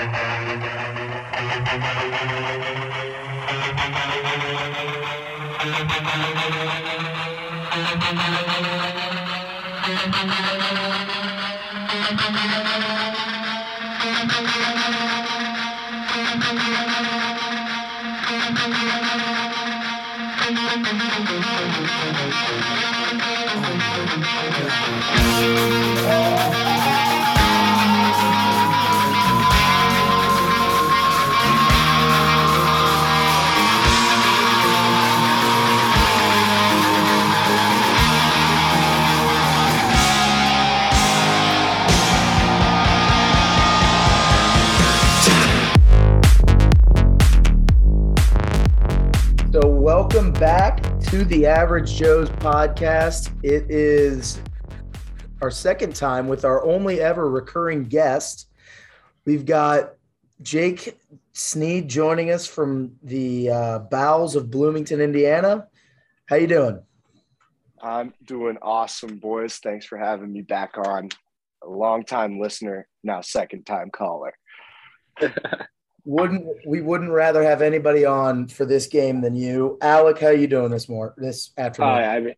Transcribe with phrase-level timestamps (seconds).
[0.00, 0.30] So,
[51.10, 53.32] to the Average Joe's podcast.
[53.42, 54.40] It is
[55.42, 58.48] our second time with our only ever recurring guest.
[59.24, 59.94] We've got
[60.40, 60.96] Jake
[61.32, 65.66] Sneed joining us from the uh, bowels of Bloomington, Indiana.
[66.26, 66.80] How you doing?
[67.82, 69.56] I'm doing awesome, boys.
[69.56, 71.08] Thanks for having me back on.
[71.64, 74.32] A long time listener, now second time caller.
[76.04, 80.18] Wouldn't we wouldn't rather have anybody on for this game than you, Alec?
[80.18, 81.90] How you doing this morning, this afternoon?
[81.90, 82.34] Uh, I mean,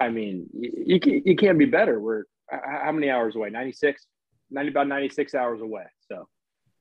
[0.00, 1.98] I mean, you, you you can't be better.
[1.98, 3.50] We're how many hours away?
[3.50, 4.06] 96,
[4.50, 5.84] 90, about 96 hours away.
[6.08, 6.28] So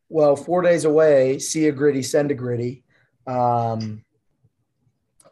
[0.10, 1.40] well, four days away.
[1.40, 2.84] See a gritty, send a gritty.
[3.26, 4.04] Um,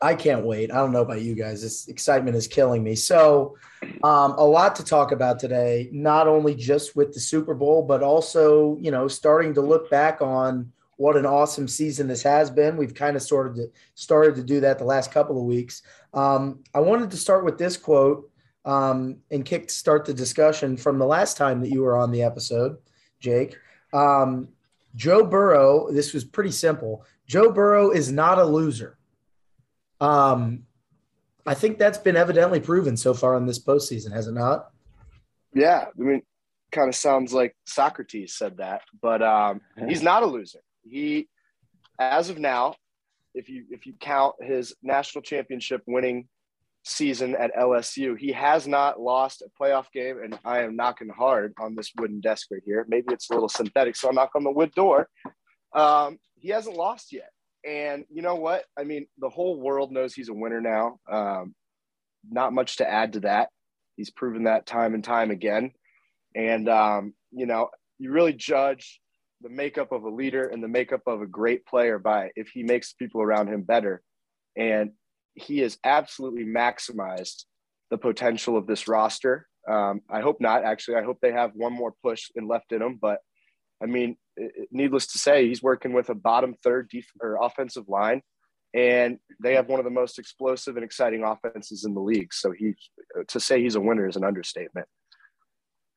[0.01, 0.71] I can't wait.
[0.71, 1.61] I don't know about you guys.
[1.61, 2.95] This excitement is killing me.
[2.95, 3.57] So,
[4.03, 5.89] um, a lot to talk about today.
[5.93, 10.21] Not only just with the Super Bowl, but also, you know, starting to look back
[10.21, 10.73] on
[11.03, 12.77] what an awesome season this has been.
[12.77, 15.81] We've kind of started to started to do that the last couple of weeks.
[16.13, 18.31] Um, I wanted to start with this quote
[18.63, 22.23] um, and kick start the discussion from the last time that you were on the
[22.23, 22.77] episode,
[23.19, 23.57] Jake.
[23.91, 24.47] Um,
[24.95, 25.91] Joe Burrow.
[25.91, 27.05] This was pretty simple.
[27.27, 28.97] Joe Burrow is not a loser.
[29.99, 30.63] Um,
[31.45, 34.71] I think that's been evidently proven so far in this postseason, has it not?
[35.53, 36.21] Yeah, I mean,
[36.71, 40.61] kind of sounds like Socrates said that, but um, he's not a loser.
[40.83, 41.27] He,
[41.99, 42.75] as of now,
[43.33, 46.27] if you if you count his national championship winning
[46.83, 51.53] season at LSU, he has not lost a playoff game, and I am knocking hard
[51.59, 52.85] on this wooden desk right here.
[52.87, 55.07] Maybe it's a little synthetic, so I'll knock on the wood door.
[55.73, 57.29] Um, he hasn't lost yet,
[57.65, 58.65] and you know what?
[58.77, 60.99] I mean, the whole world knows he's a winner now.
[61.09, 61.55] Um,
[62.29, 63.49] not much to add to that.
[63.95, 65.71] He's proven that time and time again,
[66.35, 68.99] and um, you know, you really judge
[69.43, 72.63] the makeup of a leader and the makeup of a great player by if he
[72.63, 74.01] makes people around him better.
[74.55, 74.91] And
[75.35, 77.43] he has absolutely maximized
[77.91, 79.47] the potential of this roster.
[79.69, 80.63] Um, I hope not.
[80.63, 82.97] Actually, I hope they have one more push and left in them.
[83.01, 83.19] But
[83.81, 87.89] I mean, it, needless to say, he's working with a bottom third def- or offensive
[87.89, 88.21] line,
[88.73, 92.33] and they have one of the most explosive and exciting offenses in the league.
[92.33, 92.73] So he
[93.27, 94.87] to say he's a winner is an understatement.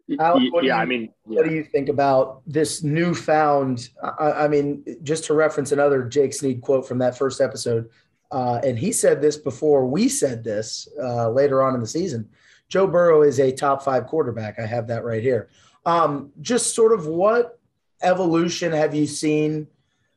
[0.09, 3.89] Yeah, you- I mean, What do you think about this newfound?
[4.03, 7.91] I, I mean, just to reference another Jake Sneed quote from that first episode,
[8.31, 12.29] uh, and he said this before we said this uh, later on in the season.
[12.69, 14.59] Joe Burrow is a top five quarterback.
[14.59, 15.49] I have that right here.
[15.85, 17.59] Um, just sort of what
[18.03, 19.69] evolution have you seen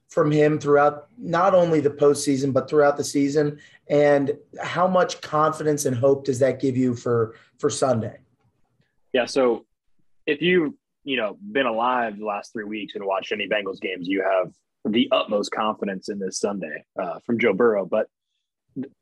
[0.07, 5.85] from him throughout not only the postseason but throughout the season, and how much confidence
[5.85, 8.19] and hope does that give you for for Sunday?
[9.13, 9.25] Yeah.
[9.25, 9.65] So
[10.29, 10.73] if you've,
[11.03, 14.51] you know, been alive the last three weeks and watched any Bengals games, you have
[14.85, 17.85] the utmost confidence in this Sunday uh, from Joe Burrow.
[17.85, 18.07] But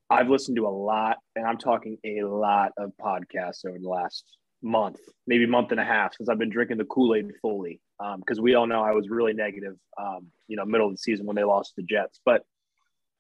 [0.10, 4.24] I've listened to a lot, and I'm talking a lot of podcasts over the last
[4.62, 7.82] month, maybe month and a half since I've been drinking the Kool-Aid fully.
[8.20, 11.26] Because we all know I was really negative, um, you know, middle of the season
[11.26, 12.20] when they lost the Jets.
[12.24, 12.44] But,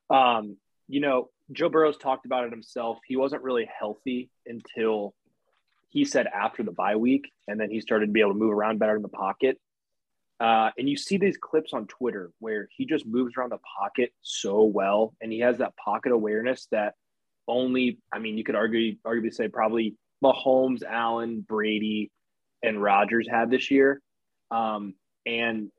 [0.09, 0.57] um,
[0.88, 3.00] you know, Joe Burrow's talked about it himself.
[3.06, 5.16] He wasn't really healthy until
[5.97, 8.53] he said after the bye week, and then he started to be able to move
[8.53, 9.59] around better in the pocket.
[10.40, 14.14] Uh, and you see these clips on Twitter where he just moves around the pocket
[14.22, 16.94] so well, and he has that pocket awareness that
[17.47, 22.11] only, I mean, you could argue, arguably say probably Mahomes, Allen, Brady,
[22.61, 23.99] and Rodgers had this year.
[24.52, 24.94] Um,
[25.26, 25.72] and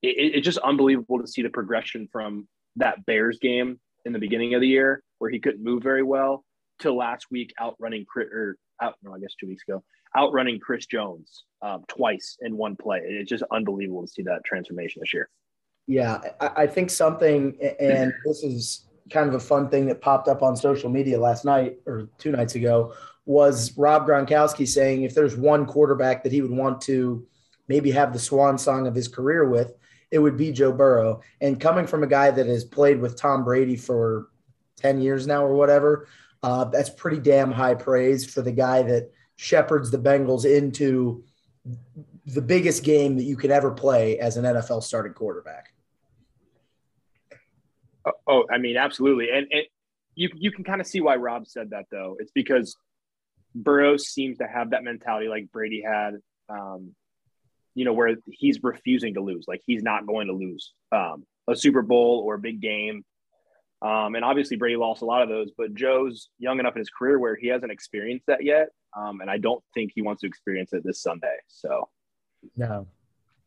[0.00, 4.54] it, it's just unbelievable to see the progression from that Bears game in the beginning
[4.54, 6.44] of the year where he couldn't move very well
[6.78, 9.82] to last week outrunning or out, no, I guess two weeks ago,
[10.16, 13.00] outrunning Chris Jones um, twice in one play.
[13.04, 15.28] It's just unbelievable to see that transformation this year.
[15.86, 20.28] Yeah, I, I think something, and this is kind of a fun thing that popped
[20.28, 22.94] up on social media last night or two nights ago
[23.26, 27.26] was Rob Gronkowski saying if there's one quarterback that he would want to
[27.68, 29.74] maybe have the swan song of his career with,
[30.10, 31.20] it would be Joe Burrow.
[31.40, 34.28] And coming from a guy that has played with Tom Brady for
[34.78, 36.08] 10 years now or whatever,
[36.42, 41.24] uh, that's pretty damn high praise for the guy that shepherds the Bengals into
[42.26, 45.72] the biggest game that you could ever play as an NFL starting quarterback.
[48.06, 49.30] Oh, oh I mean, absolutely.
[49.30, 49.62] And, and
[50.14, 52.16] you, you can kind of see why Rob said that, though.
[52.18, 52.76] It's because
[53.54, 56.14] Burrow seems to have that mentality like Brady had,
[56.48, 56.94] um,
[57.74, 59.46] you know, where he's refusing to lose.
[59.48, 63.04] Like he's not going to lose um, a Super Bowl or a big game.
[63.82, 66.90] Um, and obviously, Brady lost a lot of those, but Joe's young enough in his
[66.90, 68.68] career where he hasn't experienced that yet.
[68.96, 71.36] Um, and I don't think he wants to experience it this Sunday.
[71.48, 71.88] So,
[72.56, 72.86] no.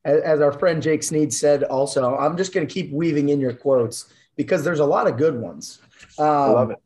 [0.06, 3.40] As, as our friend Jake Sneed said, also, I'm just going to keep weaving in
[3.40, 5.80] your quotes because there's a lot of good ones.
[6.18, 6.78] Um, I love it.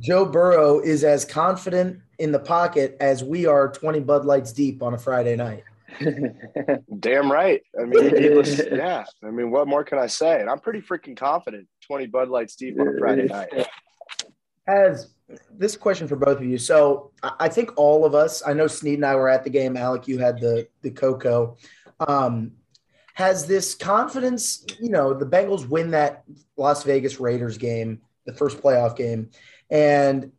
[0.00, 4.82] Joe Burrow is as confident in the pocket as we are 20 Bud Lights deep
[4.82, 5.64] on a Friday night.
[7.00, 7.62] Damn right.
[7.78, 9.04] I mean, needless, yeah.
[9.22, 10.40] I mean, what more can I say?
[10.40, 11.66] And I'm pretty freaking confident.
[11.86, 13.48] 20 Bud Lights deep on a Friday night.
[14.66, 15.14] Has
[15.50, 16.58] this question for both of you.
[16.58, 19.76] So I think all of us, I know Sneed and I were at the game.
[19.76, 21.56] Alec, you had the the Coco.
[22.00, 22.52] Um,
[23.14, 26.22] has this confidence, you know, the Bengals win that
[26.56, 29.30] Las Vegas Raiders game, the first playoff game,
[29.70, 30.30] and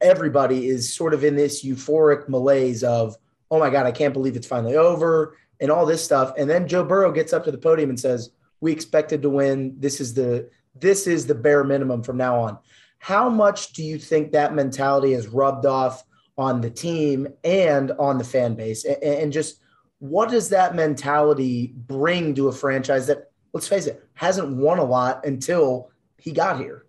[0.00, 3.16] everybody is sort of in this euphoric malaise of,
[3.52, 6.32] oh my God, I can't believe it's finally over and all this stuff.
[6.38, 9.76] And then Joe Burrow gets up to the podium and says, We expected to win.
[9.78, 12.58] This is the this is the bare minimum from now on.
[12.98, 16.02] How much do you think that mentality has rubbed off
[16.38, 18.86] on the team and on the fan base?
[18.86, 19.60] And just
[19.98, 24.84] what does that mentality bring to a franchise that, let's face it, hasn't won a
[24.84, 26.81] lot until he got here?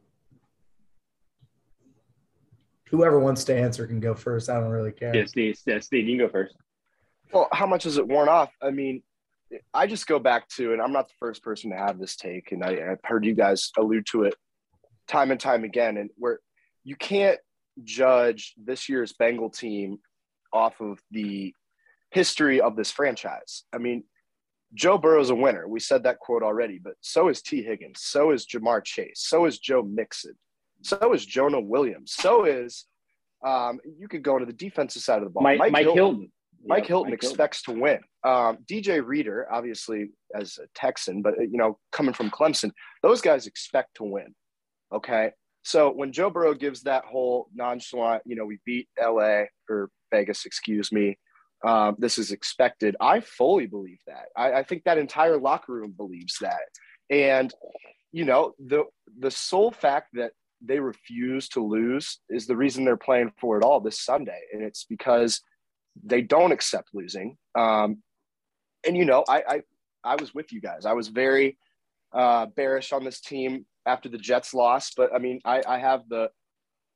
[2.94, 4.52] Whoever wants to answer can go first.
[4.52, 5.16] I don't really care.
[5.16, 6.56] Yeah, Steve, yeah, Steve, you can go first.
[7.32, 8.52] Well, how much is it worn off?
[8.62, 9.02] I mean,
[9.74, 12.52] I just go back to, and I'm not the first person to have this take,
[12.52, 14.36] and I, have heard you guys allude to it
[15.08, 16.40] time and time again, and where
[16.84, 17.40] you can't
[17.84, 19.98] judge this year's Bengal team
[20.54, 21.52] off of the
[22.12, 23.64] history of this franchise.
[23.74, 24.04] I mean,
[24.76, 25.68] Joe Burrow's a winner.
[25.68, 29.46] We said that quote already, but so is Tee Higgins, so is Ja'Marr Chase, so
[29.46, 30.36] is Joe Mixon.
[30.84, 32.14] So is Jonah Williams.
[32.14, 32.86] So is
[33.46, 35.44] um, you could go to the defensive side of the ball.
[35.44, 36.04] Mike, Mike, Mike Hilton.
[36.04, 36.32] Hilton.
[36.66, 37.80] Mike yeah, Hilton Mike expects Hilton.
[37.80, 38.00] to win.
[38.24, 42.72] Um, DJ Reader, obviously as a Texan, but you know, coming from Clemson,
[43.02, 44.34] those guys expect to win.
[44.94, 45.32] Okay.
[45.64, 50.46] So when Joe Burrow gives that whole nonchalant, you know, we beat LA or Vegas,
[50.46, 51.18] excuse me.
[51.66, 52.98] Um, this is expected.
[53.00, 54.26] I fully believe that.
[54.36, 56.60] I, I think that entire locker room believes that.
[57.10, 57.54] And
[58.12, 58.84] you know, the
[59.20, 60.32] the sole fact that
[60.66, 64.40] they refuse to lose is the reason they're playing for it all this Sunday.
[64.54, 65.42] And it's because
[66.04, 67.38] they don't accept losing.
[67.56, 68.02] Um,
[68.86, 69.62] and, you know, I, I,
[70.04, 70.86] I was with you guys.
[70.86, 71.58] I was very
[72.14, 76.02] uh, bearish on this team after the Jets lost, but I mean, I, I have
[76.10, 76.30] the,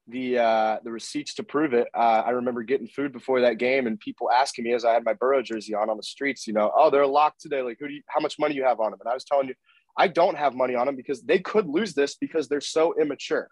[0.08, 1.88] the, uh, the receipts to prove it.
[1.94, 5.04] Uh, I remember getting food before that game and people asking me as I had
[5.04, 7.62] my Burrow jersey on on the streets, you know, oh, they're locked today.
[7.62, 9.02] Like, who do you, how much money you have on them?
[9.02, 9.56] And I was telling you,
[9.98, 13.50] I don't have money on them because they could lose this because they're so immature.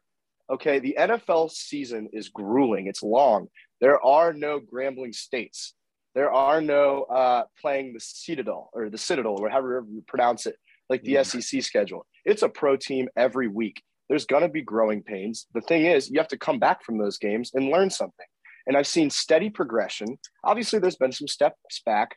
[0.49, 2.87] Okay, the NFL season is grueling.
[2.87, 3.47] It's long.
[3.81, 5.73] There are no Grambling states.
[6.13, 10.55] There are no uh, playing the Citadel or the Citadel or however you pronounce it,
[10.89, 11.39] like the mm-hmm.
[11.39, 12.05] SEC schedule.
[12.23, 13.81] It's a pro team every week.
[14.07, 15.47] There's going to be growing pains.
[15.53, 18.25] The thing is, you have to come back from those games and learn something.
[18.67, 20.17] And I've seen steady progression.
[20.43, 22.15] Obviously, there's been some steps back,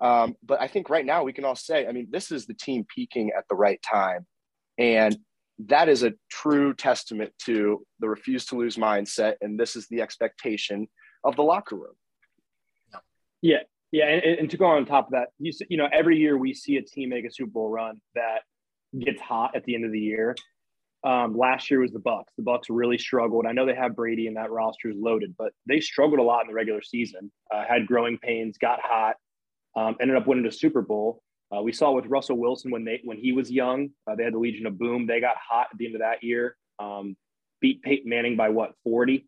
[0.00, 2.54] um, but I think right now we can all say, I mean, this is the
[2.54, 4.26] team peaking at the right time.
[4.78, 5.16] And
[5.58, 9.34] that is a true testament to the refuse to lose mindset.
[9.40, 10.86] And this is the expectation
[11.24, 11.94] of the locker room.
[13.42, 13.62] Yeah.
[13.92, 14.06] Yeah.
[14.06, 16.76] And, and to go on top of that, you, you know, every year we see
[16.76, 18.40] a team make a Super Bowl run that
[18.98, 20.34] gets hot at the end of the year.
[21.04, 22.24] Um, last year was the Bucs.
[22.36, 23.46] The Bucs really struggled.
[23.46, 26.42] I know they have Brady and that roster is loaded, but they struggled a lot
[26.42, 27.30] in the regular season.
[27.54, 29.14] Uh, had growing pains, got hot,
[29.76, 31.22] um, ended up winning a Super Bowl.
[31.54, 34.34] Uh, we saw with Russell Wilson when they when he was young, uh, they had
[34.34, 35.06] the Legion of Boom.
[35.06, 36.56] They got hot at the end of that year.
[36.78, 37.16] Um,
[37.60, 39.26] beat Peyton Manning by what forty.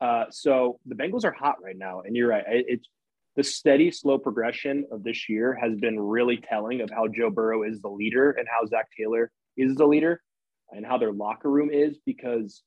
[0.00, 2.44] Uh, so the Bengals are hot right now, and you're right.
[2.46, 2.88] It, it's
[3.34, 7.64] the steady, slow progression of this year has been really telling of how Joe Burrow
[7.64, 10.22] is the leader and how Zac Taylor is the leader,
[10.70, 12.62] and how their locker room is because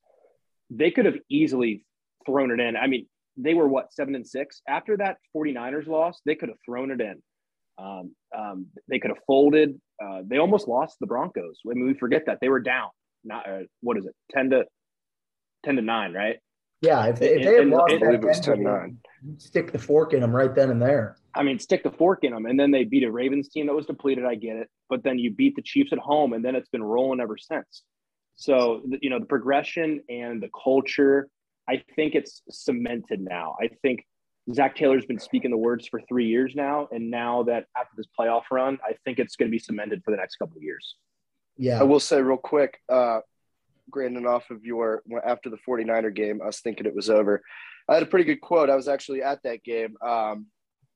[0.69, 1.85] they could have easily
[2.25, 2.75] thrown it in.
[2.75, 6.19] I mean, they were what seven and six after that 49ers loss.
[6.25, 7.21] They could have thrown it in
[7.79, 9.79] um, um, they could have folded.
[10.03, 11.59] Uh, they almost lost the Broncos.
[11.69, 12.89] I mean, we forget that they were down.
[13.23, 14.65] Not uh, what is it, ten to
[15.63, 16.37] ten to nine, right?
[16.81, 18.89] Yeah, if they, if they had And- lost and- I believe that it was Denver
[19.25, 19.41] 10-9.
[19.41, 21.17] stick the fork in them right then and there.
[21.35, 23.73] I mean, stick the fork in them, and then they beat a Ravens team that
[23.75, 24.23] was depleted.
[24.25, 26.81] I get it, but then you beat the Chiefs at home, and then it's been
[26.83, 27.83] rolling ever since.
[28.37, 31.27] So you know the progression and the culture.
[31.67, 33.55] I think it's cemented now.
[33.61, 34.05] I think
[34.53, 38.07] Zac Taylor's been speaking the words for three years now, and now that after this
[38.19, 40.95] playoff run, I think it's going to be cemented for the next couple of years.
[41.57, 41.79] Yeah.
[41.79, 43.19] I will say real quick, uh,
[43.89, 47.41] Brandon, off of your after the 49er game, I was thinking it was over.
[47.87, 48.69] I had a pretty good quote.
[48.69, 50.47] I was actually at that game, um,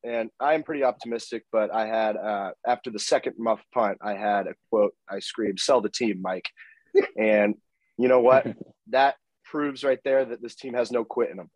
[0.04, 1.44] and I'm pretty optimistic.
[1.52, 4.94] But I had uh, after the second muff punt, I had a quote.
[5.10, 6.50] I screamed, "Sell the team, Mike!"
[7.18, 7.56] and
[7.98, 8.48] you know what?
[8.88, 11.50] That proves right there that this team has no quit in them.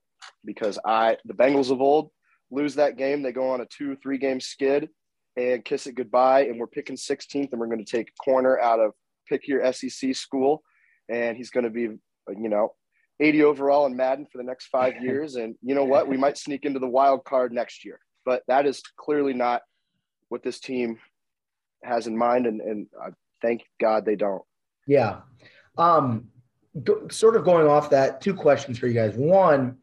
[0.45, 2.11] Because I, the Bengals of old,
[2.51, 4.89] lose that game, they go on a two, three game skid
[5.35, 6.45] and kiss it goodbye.
[6.45, 8.91] And we're picking 16th, and we're going to take corner out of
[9.27, 10.63] pick your SEC school,
[11.09, 12.73] and he's going to be, you know,
[13.19, 15.35] 80 overall in Madden for the next five years.
[15.35, 16.07] And you know what?
[16.07, 19.61] We might sneak into the wild card next year, but that is clearly not
[20.29, 20.99] what this team
[21.83, 22.45] has in mind.
[22.45, 24.43] And, and uh, thank God they don't.
[24.87, 25.21] Yeah.
[25.77, 26.27] Um,
[27.09, 29.15] sort of going off that, two questions for you guys.
[29.15, 29.77] One,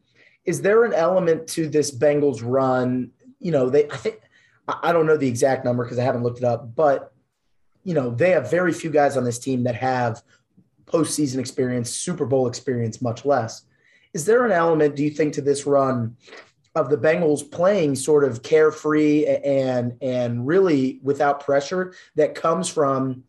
[0.45, 3.11] is there an element to this Bengals run?
[3.39, 4.21] You know, they, I think,
[4.67, 7.13] I don't know the exact number because I haven't looked it up, but,
[7.83, 10.23] you know, they have very few guys on this team that have
[10.85, 13.63] postseason experience, Super Bowl experience, much less.
[14.13, 16.15] Is there an element, do you think, to this run
[16.75, 23.23] of the Bengals playing sort of carefree and and really without pressure that comes from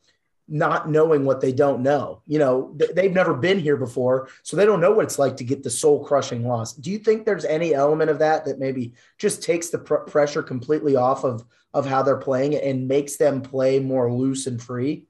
[0.48, 2.22] not knowing what they don't know.
[2.26, 5.36] You know, th- they've never been here before, so they don't know what it's like
[5.38, 6.72] to get the soul crushing loss.
[6.72, 10.42] Do you think there's any element of that that maybe just takes the pr- pressure
[10.42, 15.04] completely off of of how they're playing and makes them play more loose and free?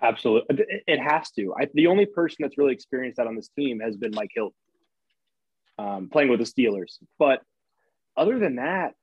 [0.00, 1.54] Absolutely, It- it has to.
[1.58, 4.52] I, the only person that's really experienced that on this team has been Mike Hill,
[5.78, 6.98] um, playing with the Steelers.
[7.18, 7.40] But
[8.16, 8.94] other than that,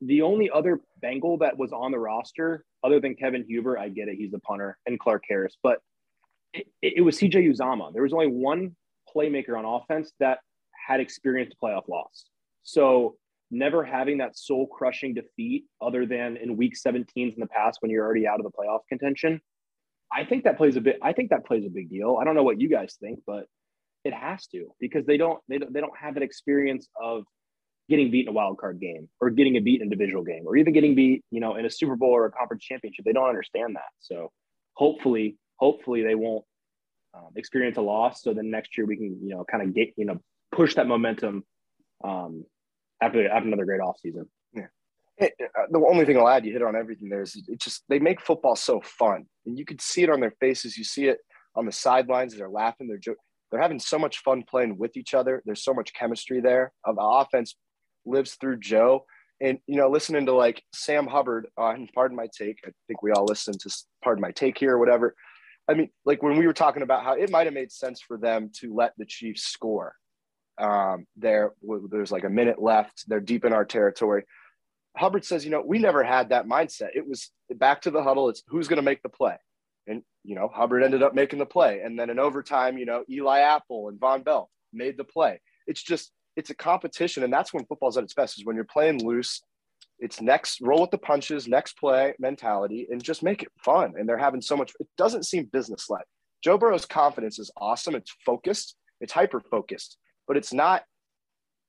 [0.00, 4.08] the only other Bengal that was on the roster, other than Kevin Huber, I get
[4.08, 5.78] it, he's the punter, and Clark Harris, but
[6.52, 7.92] it, it was CJ Uzomah.
[7.92, 8.76] There was only one
[9.14, 10.38] playmaker on offense that
[10.86, 12.24] had experienced playoff loss.
[12.62, 13.16] So
[13.50, 17.90] never having that soul crushing defeat, other than in week 17s in the past when
[17.90, 19.40] you're already out of the playoff contention,
[20.12, 20.98] I think that plays a bit.
[21.02, 22.18] I think that plays a big deal.
[22.20, 23.46] I don't know what you guys think, but
[24.04, 27.24] it has to because they don't they don't, they don't have that experience of
[27.90, 30.44] getting beat in a wild card game or getting a beat in a divisional game
[30.46, 33.04] or even getting beat you know in a Super Bowl or a conference championship.
[33.04, 33.90] They don't understand that.
[33.98, 34.30] So
[34.74, 36.44] hopefully, hopefully they won't
[37.12, 38.22] um, experience a loss.
[38.22, 40.20] So then next year we can you know kind of get you know
[40.52, 41.44] push that momentum
[42.02, 42.44] um,
[43.02, 44.26] after after another great offseason.
[45.22, 47.84] It, uh, the only thing I'll add, you hit on everything there, is it just
[47.90, 50.78] they make football so fun, and you could see it on their faces.
[50.78, 51.18] You see it
[51.54, 52.34] on the sidelines.
[52.34, 52.88] They're laughing.
[52.88, 53.16] They're
[53.50, 55.42] they're having so much fun playing with each other.
[55.44, 56.72] There's so much chemistry there.
[56.86, 57.54] Uh, the offense
[58.06, 59.04] lives through Joe,
[59.40, 62.58] and you know, listening to like Sam Hubbard on Pardon My Take.
[62.66, 63.70] I think we all listen to
[64.02, 65.14] Pardon My Take here or whatever.
[65.68, 68.18] I mean, like when we were talking about how it might have made sense for
[68.18, 69.94] them to let the Chiefs score.
[70.58, 71.52] Um, there,
[71.90, 73.04] there's like a minute left.
[73.08, 74.24] They're deep in our territory.
[74.94, 76.90] Hubbard says, you know, we never had that mindset.
[76.94, 78.28] It was back to the huddle.
[78.28, 79.36] It's who's going to make the play.
[79.86, 81.80] And, you know, Hubbard ended up making the play.
[81.80, 85.40] And then in overtime, you know, Eli Apple and Vonn Bell made the play.
[85.66, 87.22] It's just, it's a competition.
[87.22, 89.42] And that's when football's at its best is when you're playing loose.
[90.00, 93.92] It's next, roll with the punches, next play mentality, and just make it fun.
[93.96, 96.04] And they're having so much, it doesn't seem business-like.
[96.42, 97.94] Joe Burrow's confidence is awesome.
[97.94, 100.82] It's focused, it's hyper focused, but it's not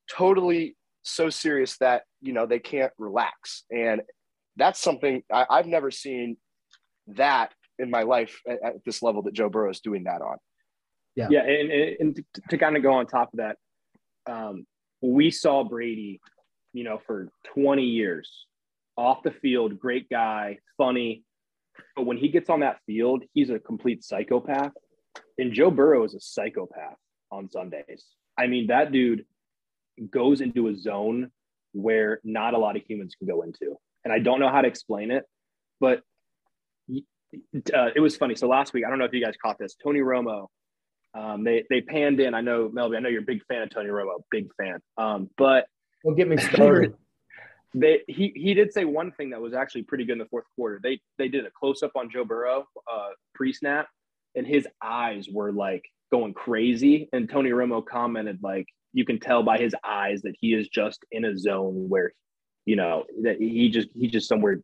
[0.09, 4.01] totally so serious that you know they can't relax and
[4.55, 6.37] that's something I, i've never seen
[7.07, 10.37] that in my life at, at this level that joe burrow is doing that on
[11.15, 11.43] Yeah, Yeah.
[11.43, 13.55] and, and to, to kind of go on top of that,
[14.29, 14.65] um,
[15.01, 16.21] we saw Brady,
[16.73, 18.29] you know, for 20 years
[18.97, 21.23] off the field, great guy, funny.
[21.95, 24.73] But when he gets on that field, he's a complete psychopath.
[25.37, 26.97] And Joe Burrow is a psychopath
[27.31, 28.05] on Sundays.
[28.37, 29.25] I mean, that dude
[30.09, 31.31] goes into a zone
[31.73, 33.77] where not a lot of humans can go into.
[34.03, 35.23] And I don't know how to explain it,
[35.79, 36.01] but
[37.73, 38.35] uh, it was funny.
[38.35, 39.75] So last week, I don't know if you guys caught this.
[39.81, 40.47] Tony Romo,
[41.13, 42.33] um, they they panned in.
[42.33, 42.97] I know Melby.
[42.97, 44.79] I know you're a big fan of Tony Romo, big fan.
[44.97, 45.65] Um, but
[46.03, 46.93] Don't get me started.
[47.73, 50.45] they he he did say one thing that was actually pretty good in the fourth
[50.55, 50.79] quarter.
[50.81, 53.87] They they did a close up on Joe Burrow uh, pre snap,
[54.35, 57.09] and his eyes were like going crazy.
[57.13, 61.05] And Tony Romo commented like, you can tell by his eyes that he is just
[61.11, 62.11] in a zone where,
[62.65, 64.61] you know, that he just he just somewhere.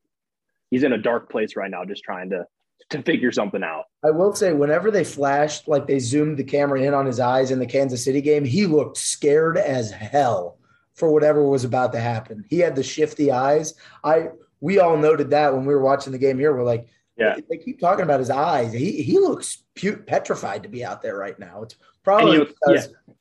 [0.70, 2.46] He's in a dark place right now, just trying to
[2.90, 3.86] to figure something out.
[4.04, 7.52] I will say, whenever they flashed, like they zoomed the camera in on his eyes
[7.52, 10.58] in the Kansas City game, he looked scared as hell
[10.94, 12.46] for whatever was about to happen.
[12.50, 13.76] He had the shifty eyes.
[14.04, 14.30] I
[14.60, 16.56] we all noted that when we were watching the game here.
[16.56, 18.74] We're like, yeah, they keep talking about his eyes.
[18.74, 19.64] He he looks
[20.08, 21.64] petrified to be out there right now.
[21.64, 23.14] It's probably because yeah.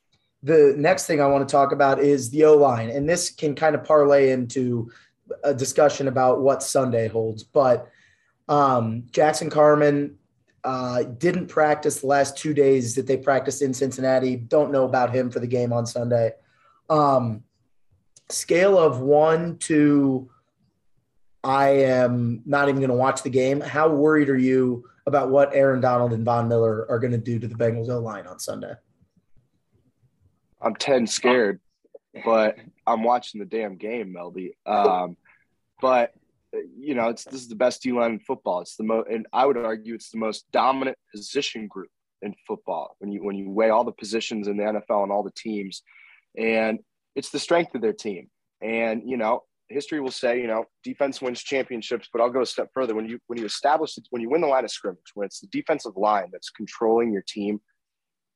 [0.42, 3.54] the next thing I want to talk about is the O line, and this can
[3.54, 4.90] kind of parlay into
[5.42, 7.42] a discussion about what Sunday holds.
[7.42, 7.90] But
[8.48, 10.18] um, Jackson Carman
[10.64, 14.36] uh, didn't practice the last two days that they practiced in Cincinnati.
[14.36, 16.32] Don't know about him for the game on Sunday.
[16.90, 17.44] Um,
[18.28, 20.28] scale of one to
[21.44, 23.60] I am not even going to watch the game.
[23.60, 27.38] How worried are you about what Aaron Donald and Von Miller are going to do
[27.38, 28.72] to the Bengals O line on Sunday?
[30.60, 31.60] I'm 10 scared,
[32.24, 34.54] but I'm watching the damn game, Melby.
[34.66, 35.16] Um,
[35.80, 36.14] but
[36.52, 38.60] you know, it's this is the best D line in football.
[38.60, 41.90] It's the most, and I would argue it's the most dominant position group
[42.22, 45.22] in football when you when you weigh all the positions in the NFL and all
[45.22, 45.82] the teams,
[46.36, 46.78] and
[47.14, 48.28] it's the strength of their team.
[48.62, 52.46] And you know, history will say, you know, defense wins championships, but I'll go a
[52.46, 52.94] step further.
[52.94, 55.40] When you when you establish it, when you win the line of scrimmage, when it's
[55.40, 57.60] the defensive line that's controlling your team,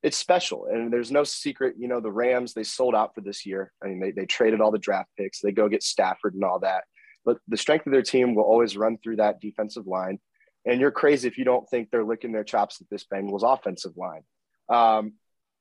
[0.03, 0.67] it's special.
[0.67, 3.73] And there's no secret, you know, the Rams they sold out for this year.
[3.83, 6.61] I mean, they they traded all the draft picks, they go get Stafford and all
[6.61, 6.85] that.
[7.25, 10.19] But the strength of their team will always run through that defensive line.
[10.67, 13.97] And you're crazy if you don't think they're licking their chops at this Bengals offensive
[13.97, 14.23] line.
[14.69, 15.15] Um,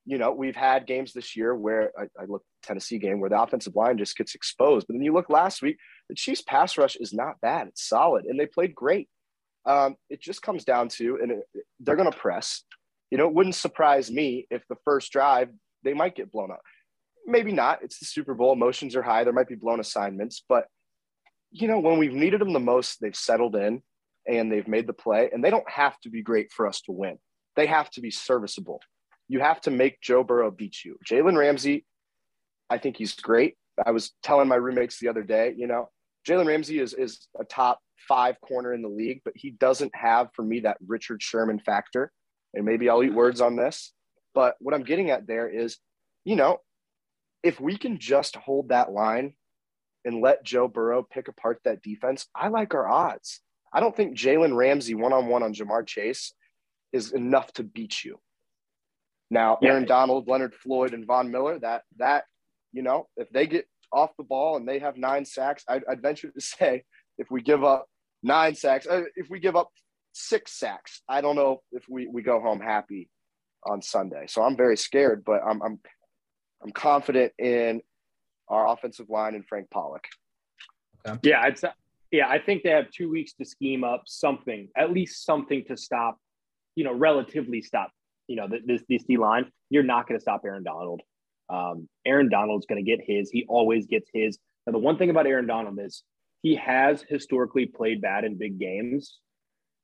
[0.06, 3.42] you know, we've had games this year where I, I look Tennessee game where the
[3.42, 4.88] offensive line just gets exposed.
[4.88, 7.68] But then you look last week, the Chiefs pass rush is not bad.
[7.68, 9.08] It's solid and they played great.
[9.66, 11.44] Um, it just comes down to, and it,
[11.80, 12.64] they're going to press.
[13.12, 15.50] You know, it wouldn't surprise me if the first drive
[15.84, 16.62] they might get blown up.
[17.26, 17.84] Maybe not.
[17.84, 18.54] It's the Super Bowl.
[18.54, 19.24] Emotions are high.
[19.24, 20.66] There might be blown assignments, but
[21.52, 23.82] you know, when we've needed them the most, they've settled in
[24.28, 25.30] and they've made the play.
[25.34, 27.18] And they don't have to be great for us to win.
[27.56, 28.82] They have to be serviceable.
[29.28, 30.98] You have to make Joe Burrow beat you.
[31.08, 31.86] Jalen Ramsey,
[32.70, 33.56] I think he's great.
[33.84, 35.90] I was telling my roommates the other day, you know,
[36.28, 40.30] Jalen Ramsey is is a top five corner in the league, but he doesn't have
[40.34, 42.12] for me that Richard Sherman factor.
[42.54, 43.94] And maybe I'll eat words on this.
[44.34, 45.78] But what I'm getting at there is,
[46.26, 46.58] you know,
[47.44, 49.34] if we can just hold that line
[50.06, 53.42] and let Joe Burrow pick apart that defense, I like our odds.
[53.72, 56.34] I don't think Jalen Ramsey one on one on Ja'Marr Chase
[56.92, 58.20] is enough to beat you.
[59.30, 62.24] Now, Aaron Donald, Leonard Floyd, and Von Miller, that that
[62.72, 66.02] you know, if they get off the ball and they have nine sacks, I'd, I'd
[66.02, 66.84] venture to say
[67.18, 67.88] if we give up
[68.24, 69.70] nine sacks, uh, if we give up
[70.14, 73.10] six sacks, I don't know if we, we go home happy
[73.64, 74.26] on Sunday.
[74.28, 75.80] So I'm very scared, but I'm I'm
[76.64, 77.82] I'm confident in
[78.50, 80.06] our offensive line and Frank Pollack.
[81.08, 81.30] Okay.
[81.30, 81.64] Yeah, it's
[82.12, 82.28] yeah.
[82.28, 86.18] I think they have two weeks to scheme up something, at least something to stop.
[86.76, 87.92] You know, relatively stop.
[88.28, 89.52] You know, this this D line.
[89.70, 91.02] You're not going to stop Aaron Donald.
[91.50, 93.30] Um, Aaron Donald's going to get his.
[93.30, 94.38] He always gets his.
[94.66, 96.04] Now, the one thing about Aaron Donald is
[96.42, 99.20] he has historically played bad in big games.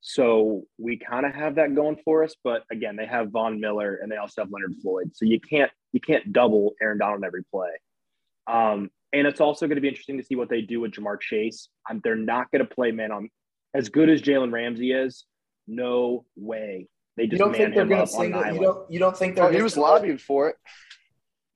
[0.01, 2.35] So we kind of have that going for us.
[2.43, 5.11] But again, they have Von Miller and they also have Leonard Floyd.
[5.15, 7.69] So you can't you can't double Aaron Donald every play.
[8.47, 11.19] Um, and it's also going to be interesting to see what they do with Ja'Marr
[11.19, 11.69] Chase.
[11.89, 13.29] Um, they're not going to play man on
[13.73, 15.25] as good as Jalen Ramsey is.
[15.67, 16.87] No way.
[17.17, 19.45] They just man him up on an You don't, you don't think they're?
[19.45, 20.57] Oh, he was lobbying for it.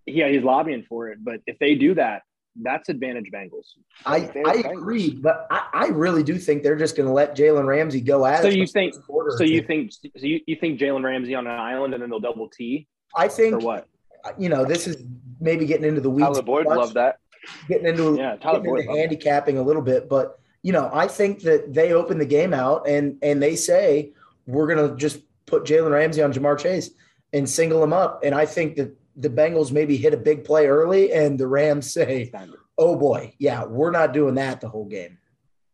[0.06, 1.20] Yeah, he's lobbying for it.
[1.22, 2.24] But if they do that,
[2.62, 3.68] that's advantage Bengals.
[4.06, 7.68] I, I agree, but I, I really do think they're just going to let Jalen
[7.68, 8.56] Ramsey go at so it.
[8.56, 8.96] You think,
[9.38, 9.92] so you think?
[9.92, 12.88] So you you think Jalen Ramsey on an island and then they'll double T?
[13.16, 13.56] I think.
[13.56, 13.88] Or what?
[14.24, 15.04] Uh, you know, this is
[15.40, 16.28] maybe getting into the weeds.
[16.28, 17.20] Tyler Boyd love that.
[17.68, 19.62] Getting into yeah, Tyler getting into handicapping that.
[19.62, 23.18] a little bit, but you know, I think that they open the game out and
[23.22, 24.14] and they say
[24.46, 26.92] we're gonna just put Jalen Ramsey on Ja'Marr Chase
[27.34, 30.68] and single him up, and I think that the Bengals maybe hit a big play
[30.68, 32.32] early, and the Rams say,
[32.78, 35.18] "Oh boy, yeah, we're not doing that the whole game."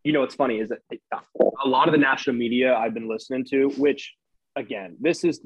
[0.03, 0.81] You know what's funny is that
[1.11, 4.13] a lot of the national media I've been listening to, which
[4.55, 5.41] again, this is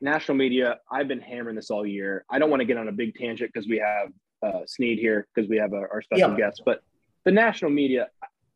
[0.00, 2.24] national media, I've been hammering this all year.
[2.30, 4.08] I don't want to get on a big tangent because we have
[4.42, 6.36] uh, Sneed here because we have a, our special yeah.
[6.36, 6.82] guest, but
[7.24, 8.08] the national media,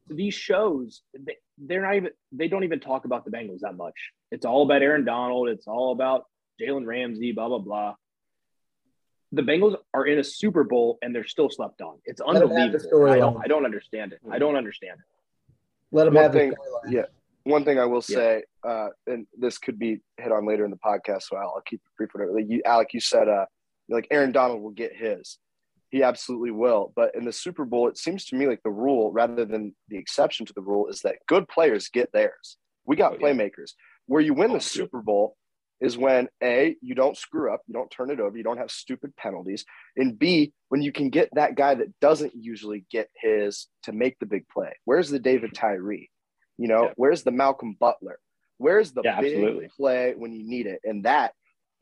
[0.09, 3.95] these shows, they, they're not even, they don't even talk about the Bengals that much.
[4.31, 5.49] It's all about Aaron Donald.
[5.49, 6.25] It's all about
[6.61, 7.95] Jalen Ramsey, blah, blah, blah.
[9.33, 11.99] The Bengals are in a Super Bowl and they're still slept on.
[12.05, 13.11] It's unbelievable.
[13.11, 14.21] I don't, I don't understand it.
[14.31, 15.55] I don't understand it.
[15.91, 16.55] Let them One have thing,
[16.89, 17.05] Yeah
[17.49, 18.71] one thing I will say, yeah.
[18.71, 21.81] uh, and this could be hit on later in the podcast, so I'll, I'll keep
[21.85, 22.11] it brief.
[22.13, 22.33] Whatever.
[22.35, 23.47] Like you, Alec, you said, uh,
[23.89, 25.39] like Aaron Donald will get his.
[25.91, 26.93] He absolutely will.
[26.95, 29.97] But in the Super Bowl, it seems to me like the rule, rather than the
[29.97, 32.59] exception to the rule, is that good players get theirs.
[32.85, 33.27] We got Oh, yeah.
[33.33, 33.73] playmakers.
[34.07, 34.85] Where you win Oh, the sure.
[34.85, 35.37] Super Bowl
[35.81, 38.71] is when A, you don't screw up, you don't turn it over, you don't have
[38.71, 39.65] stupid penalties.
[39.97, 44.19] And B, when you can get that guy that doesn't usually get his to make
[44.19, 44.73] the big play.
[44.85, 46.11] Where's the David Tyree?
[46.59, 46.93] You know, Yeah.
[46.97, 48.19] where's the Malcolm Butler?
[48.59, 49.69] Where's the Yeah, big absolutely.
[49.77, 50.81] play when you need it?
[50.85, 51.33] And that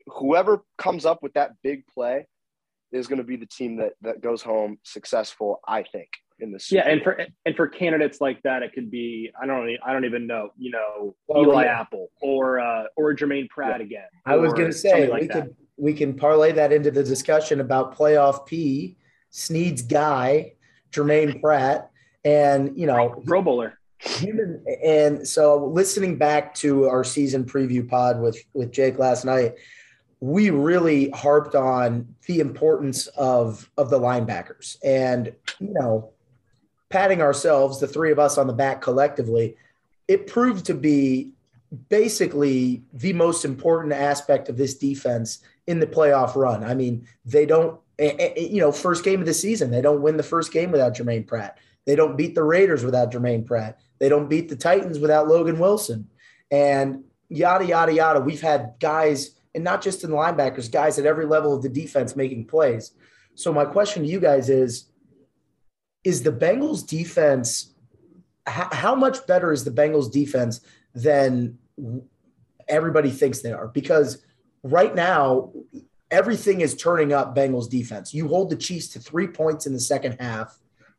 [0.07, 2.27] whoever comes up with that big play
[2.91, 6.09] is going to be the team that that goes home successful, I think,
[6.39, 9.45] in the Super Yeah, and for and for candidates like that, it could be I
[9.47, 11.81] don't I don't even know, you know, Oh, Eli yeah.
[11.81, 14.07] Apple or uh, or Germaine Pratt again.
[14.25, 15.33] I was going to say like we that.
[15.33, 18.97] could we can parlay that into the discussion about playoff P,
[19.31, 20.53] Sneed's guy,
[20.91, 21.91] Germaine Pratt,
[22.23, 23.77] and you know Pro Bowler.
[24.83, 29.55] And, so listening back to our season preview pod with with Jake last night,
[30.19, 34.77] we really harped on the importance of of the linebackers.
[34.83, 36.11] And you know
[36.89, 39.57] patting ourselves the three of us on the back collectively
[40.07, 41.33] it proved to be
[41.89, 46.63] basically the most important aspect of this defense in the playoff run.
[46.63, 50.01] I mean they don't eh, eh, you know first game of the season they don't
[50.01, 51.57] win the first game without Germaine Pratt.
[51.85, 55.59] They don't beat the Raiders without Germaine Pratt they don't beat the Titans without Logan
[55.59, 56.09] Wilson
[56.51, 61.25] and yada yada yada we've had guys and not just in linebackers guys at every
[61.25, 62.91] level of the defense making plays
[63.35, 64.89] so my question to you guys is
[66.05, 67.73] is the Bengals defense
[68.47, 70.61] how, much better is the Bengals defense
[70.95, 71.57] than
[72.67, 73.67] everybody thinks they are?
[73.67, 74.23] Because
[74.63, 75.51] right now
[76.09, 78.13] everything is turning up Bengals defense.
[78.13, 80.57] You hold the Chiefs to 3 points in the second half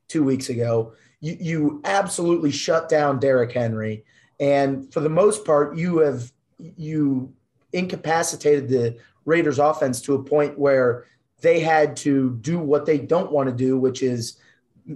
[0.09, 0.93] 2 weeks ago.
[1.21, 4.05] You you absolutely shut down Derrick Henry
[4.41, 7.33] and for the most part you have you
[7.73, 11.07] incapacitated the Raiders offense to a point where
[11.41, 14.39] they had to do what they don't want to do, which is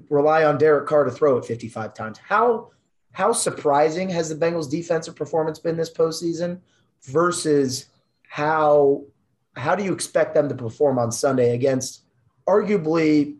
[0.08, 2.18] rely on Derek Carr to throw it 55 times.
[2.18, 2.70] How
[3.12, 6.60] how surprising has the Bengals defensive performance been this postseason
[7.02, 7.86] versus
[8.26, 9.04] how
[9.54, 12.04] how do you expect them to perform on Sunday against
[12.46, 13.36] arguably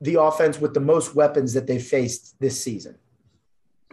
[0.00, 2.96] the offense with the most weapons that they faced this season?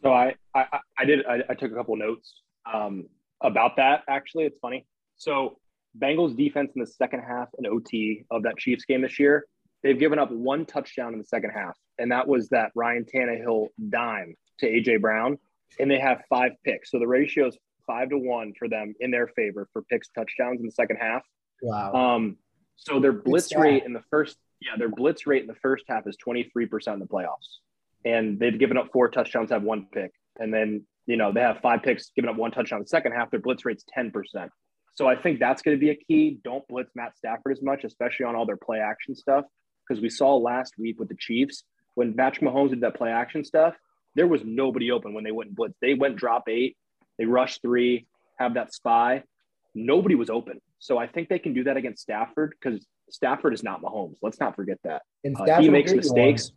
[0.04, 2.41] So I I, I did I, I took a couple notes
[2.72, 3.08] um,
[3.41, 4.04] about that.
[4.08, 4.86] Actually, it's funny.
[5.17, 5.58] So
[5.98, 9.46] Bengals defense in the second half and OT of that Chiefs game this year,
[9.84, 13.67] they've given up one touchdown in the second half, and that was that Ryan Tannehill
[13.89, 15.38] dime to AJ Brown,
[15.80, 16.91] and they have five picks.
[16.91, 20.60] So the ratio is five to one for them in their favor for picks touchdowns
[20.60, 21.24] in the second half.
[21.62, 21.93] Wow.
[21.93, 22.38] Um,
[22.76, 26.08] so their blitz rate in the first, yeah, their blitz rate in the first half
[26.08, 27.60] is 23% in the playoffs.
[28.06, 30.12] And they've given up four touchdowns, have one pick.
[30.39, 33.13] And then, you know, they have five picks, given up one touchdown in the second
[33.13, 33.32] half.
[33.32, 34.12] Their blitz rate's 10%.
[34.96, 36.39] So I think that's going to be a key.
[36.43, 39.46] Don't blitz Matt Stafford as much, especially on all their play action stuff.
[39.88, 41.63] Because we saw last week with the Chiefs,
[41.96, 43.76] when Patrick Mahomes did that play action stuff,
[44.15, 45.76] there was nobody open when they went blitz.
[45.82, 46.76] They went drop eight,
[47.17, 49.24] they rushed three, have that spy.
[49.76, 50.60] Nobody was open.
[50.80, 54.17] So I think they can do that against Stafford because Stafford is not Mahomes.
[54.22, 55.04] Let's not forget that.
[55.24, 56.52] And Uh, he makes mistakes.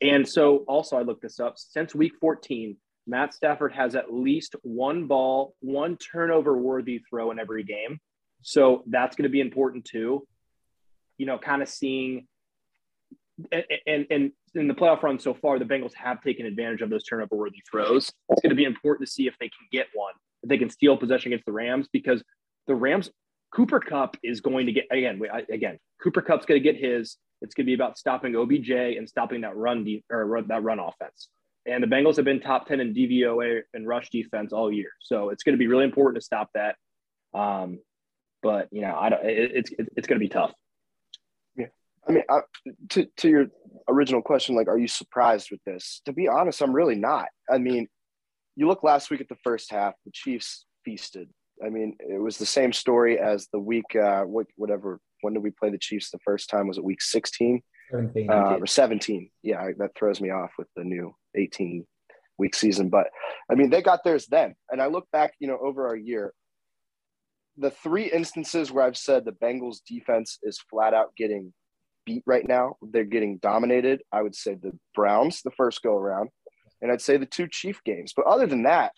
[0.00, 1.58] And so also I looked this up.
[1.58, 7.38] Since week 14, Matt Stafford has at least one ball, one turnover worthy throw in
[7.38, 7.98] every game.
[8.42, 10.26] So that's going to be important too.
[11.18, 12.26] You know, kind of seeing
[13.52, 16.90] and, and and in the playoff run so far, the Bengals have taken advantage of
[16.90, 18.12] those turnover worthy throws.
[18.30, 20.70] It's going to be important to see if they can get one, if they can
[20.70, 22.22] steal possession against the Rams, because
[22.66, 23.10] the Rams,
[23.54, 25.20] Cooper Kupp is going to get again.
[25.32, 27.16] I- Again, Cooper Kupp's going to get his.
[27.42, 30.78] It's going to be about stopping OBJ and stopping that run de- or that run
[30.78, 31.28] offense.
[31.66, 35.30] And the Bengals have been top ten in DVOA and rush defense all year, so
[35.30, 36.76] it's going to be really important to stop that.
[37.34, 37.80] Um,
[38.42, 39.24] but you know, I don't.
[39.24, 40.52] It, it's it's going to be tough.
[41.56, 41.66] Yeah,
[42.08, 42.40] I mean, I,
[42.90, 43.46] to to your
[43.88, 46.00] original question, like, are you surprised with this?
[46.06, 47.28] To be honest, I'm really not.
[47.50, 47.88] I mean,
[48.56, 51.28] you look last week at the first half, the Chiefs feasted.
[51.64, 55.00] I mean, it was the same story as the week, uh, what, whatever.
[55.20, 56.68] When did we play the Chiefs the first time?
[56.68, 58.30] Was it week 16 17.
[58.30, 59.30] uh, or 17?
[59.42, 61.86] Yeah, that throws me off with the new 18
[62.38, 62.88] week season.
[62.88, 63.08] But
[63.50, 64.54] I mean, they got theirs then.
[64.70, 66.32] And I look back, you know, over our year,
[67.56, 71.52] the three instances where I've said the Bengals defense is flat out getting
[72.06, 74.02] beat right now, they're getting dominated.
[74.12, 76.30] I would say the Browns the first go around,
[76.80, 78.12] and I'd say the two Chief games.
[78.16, 78.92] But other than that,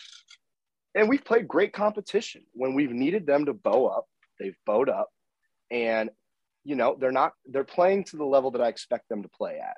[0.95, 4.07] and we've played great competition when we've needed them to bow up,
[4.39, 5.11] they've bowed up,
[5.71, 6.11] and
[6.65, 9.59] you know they're not they're playing to the level that I expect them to play
[9.59, 9.77] at.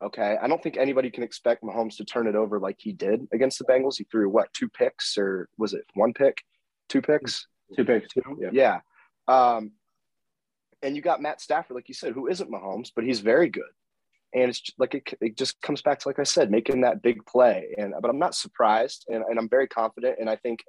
[0.00, 3.26] Okay, I don't think anybody can expect Mahomes to turn it over like he did
[3.32, 3.96] against the Bengals.
[3.98, 6.38] He threw what two picks or was it one pick,
[6.88, 7.46] two picks?
[7.76, 8.08] Two picks.
[8.40, 8.50] Yeah.
[8.52, 8.80] yeah.
[9.26, 9.72] Um,
[10.82, 13.64] and you got Matt Stafford, like you said, who isn't Mahomes, but he's very good.
[14.34, 17.24] And it's like it, it just comes back to like I said, making that big
[17.26, 17.74] play.
[17.78, 20.16] And but I'm not surprised, and, and I'm very confident.
[20.20, 20.62] And I think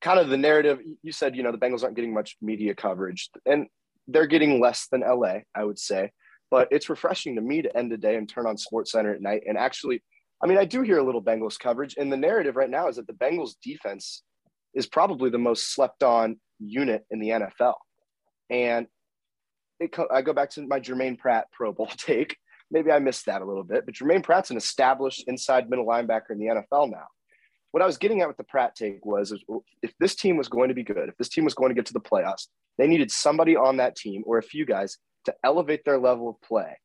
[0.00, 3.30] kind of the narrative you said, you know, the Bengals aren't getting much media coverage,
[3.46, 3.66] and
[4.08, 6.10] they're getting less than LA, I would say.
[6.50, 9.22] But it's refreshing to me to end the day and turn on Sports Center at
[9.22, 10.02] night and actually.
[10.42, 12.96] I mean, I do hear a little Bengals coverage, and the narrative right now is
[12.96, 14.22] that the Bengals defense
[14.74, 17.74] is probably the most slept on unit in the NFL.
[18.50, 18.86] And
[19.80, 22.36] it, I go back to my Germaine Pratt Pro Bowl take.
[22.70, 26.30] Maybe I missed that a little bit, but Germaine Pratt's an established inside middle linebacker
[26.30, 27.06] in the NFL now.
[27.70, 29.38] What I was getting at with the Pratt take was
[29.82, 31.86] if this team was going to be good, if this team was going to get
[31.86, 32.46] to the playoffs,
[32.78, 36.40] they needed somebody on that team or a few guys to elevate their level of
[36.40, 36.78] play.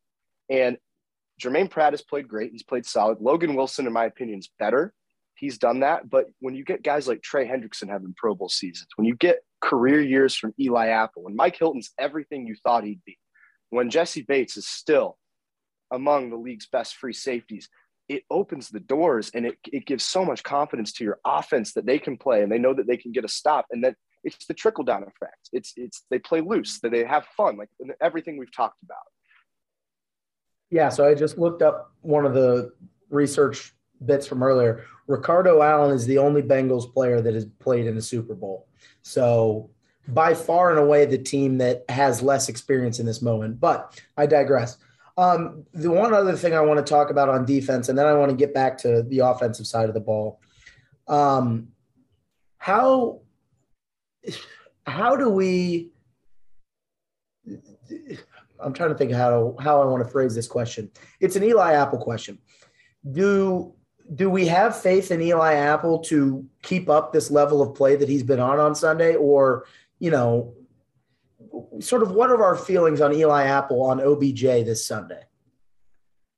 [0.50, 0.78] And
[1.40, 2.52] Germaine Pratt has played great.
[2.52, 3.20] He's played solid.
[3.22, 4.94] Logan Wilson, in my opinion, is better.
[5.36, 6.10] He's done that.
[6.10, 9.40] But when you get guys like Trey Hendrickson having Pro Bowl seasons, when you get
[9.62, 13.18] career years from Eli Apple, when Mike Hilton's everything you thought he'd be,
[13.70, 15.18] when Jessie Bates is still
[15.92, 17.70] among the league's best free safeties,
[18.10, 21.86] it opens the doors and it, it gives so much confidence to your offense that
[21.86, 23.66] they can play and they know that they can get a stop.
[23.72, 25.50] And then it's the trickle down effect.
[25.54, 27.70] It's, it's, they play loose, that they have fun, like
[28.02, 28.98] everything we've talked about.
[30.70, 30.90] Yeah.
[30.90, 32.74] So I just looked up one of the
[33.10, 33.74] research
[34.06, 34.86] bits from earlier.
[35.08, 38.68] Ricardo Allen is the only Bengals player that has played in a Super Bowl.
[39.02, 39.70] So
[40.08, 43.60] by far and away the team that has less experience in this moment.
[43.60, 44.78] But I digress.
[45.18, 48.14] Um, the one other thing I want to talk about on defense, and then I
[48.14, 50.40] want to get back to the offensive side of the ball.
[51.08, 51.70] Um,
[52.58, 53.22] how
[54.86, 55.92] how do we?
[58.60, 60.92] I'm trying to think how how I want to phrase this question.
[61.20, 62.38] It's an Eli Apple question.
[63.12, 63.74] Do
[64.16, 68.10] do we have faith in Eli Apple to keep up this level of play that
[68.10, 69.66] he's been on on Sunday, or
[70.00, 70.54] you know,
[71.80, 75.24] sort of what are our feelings on Eli Apple on OBJ this Sunday?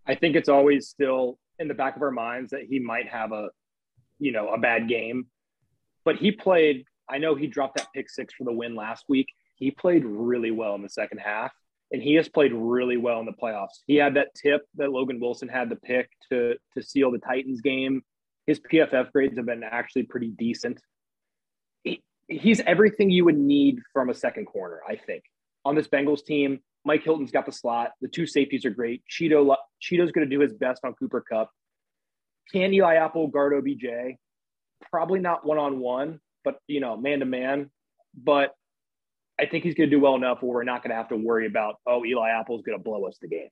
[0.06, 3.32] I think it's always still in the back of our minds that he might have
[3.32, 3.50] a,
[4.20, 5.28] you know, a bad game,
[6.06, 6.86] but he played.
[7.10, 9.28] I know he dropped that pick six for the win last week.
[9.56, 11.52] He played really well in the second half
[11.94, 13.82] and he has played really well in the playoffs.
[13.86, 17.62] He had that tip that Logan Wilson had the pick to to seal the Titans
[17.62, 18.02] game.
[18.48, 20.82] His PFF grades have been actually pretty decent.
[22.27, 25.23] He, he's everything you would need from a second corner, I think.
[25.65, 27.91] On this Bengals team, Mike Hilton's got the slot.
[28.01, 29.03] The two safeties are great.
[29.09, 31.49] Cheeto Cheeto's going to do his best on Cooper Kupp.
[32.51, 34.17] Can Eli Apple guard OBJ?
[34.91, 37.71] Probably not one on one, but you know, man to man.
[38.15, 38.53] But
[39.39, 41.15] I think he's going to do well enough where we're not going to have to
[41.15, 43.49] worry about, oh, Eli Apple's going to blow us the game.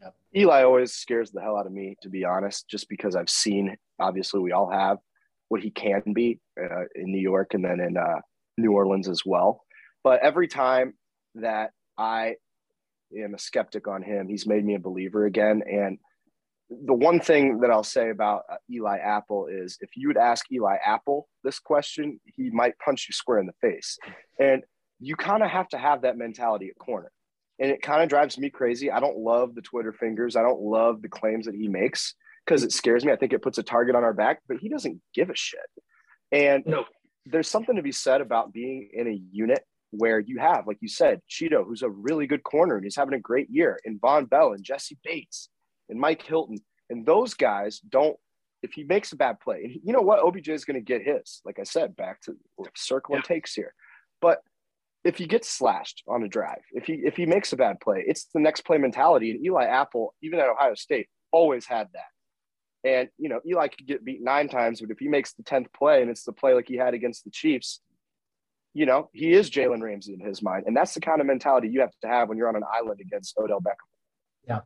[0.00, 0.10] Yeah.
[0.34, 3.76] Eli always scares the hell out of me, to be honest, just because I've seen,
[3.98, 4.98] obviously, we all have
[5.48, 8.20] what he can be uh, in New York and then in uh,
[8.58, 9.62] New Orleans as well.
[10.02, 10.94] But every time
[11.36, 12.36] that I
[13.16, 15.62] am a skeptic on him, he's made me a believer again.
[15.66, 15.98] And
[16.68, 20.44] the one thing that I'll say about uh, Eli Apple is if you would ask
[20.50, 23.98] Eli Apple this question, he might punch you square in the face.
[24.38, 24.62] And
[24.98, 27.12] you kind of have to have that mentality at corner.
[27.58, 28.90] And it kind of drives me crazy.
[28.90, 30.36] I don't love the Twitter fingers.
[30.36, 32.14] I don't love the claims that he makes
[32.46, 33.12] because it scares me.
[33.12, 35.60] I think it puts a target on our back, but he doesn't give a shit.
[36.32, 36.84] And no.
[37.24, 40.88] there's something to be said about being in a unit where you have, like you
[40.88, 44.28] said, Cheeto, who's a really good corner and he's having a great year, and Vonn
[44.28, 45.48] Bell and Jessie Bates
[45.88, 46.58] and Mike Hilton.
[46.90, 48.16] And those guys don't,
[48.62, 50.20] if he makes a bad play, and you know what?
[50.20, 52.36] OBJ is going to get his, like I said, back to
[52.76, 53.18] circle yeah.
[53.18, 53.74] and takes here.
[54.20, 54.38] But
[55.04, 58.02] if he gets slashed on a drive, if he if he makes a bad play,
[58.06, 59.30] it's the next play mentality.
[59.30, 62.06] And Eli Apple, even at Ohio State, always had that.
[62.86, 65.66] And you know, Eli could get beat nine times, but if he makes the tenth
[65.72, 67.80] play and it's the play like he had against the Chiefs,
[68.74, 71.68] you know, he is Jalen Ramsey in his mind, and that's the kind of mentality
[71.68, 73.88] you have to have when you're on an island against Odell Beckham.
[74.46, 74.60] Yeah.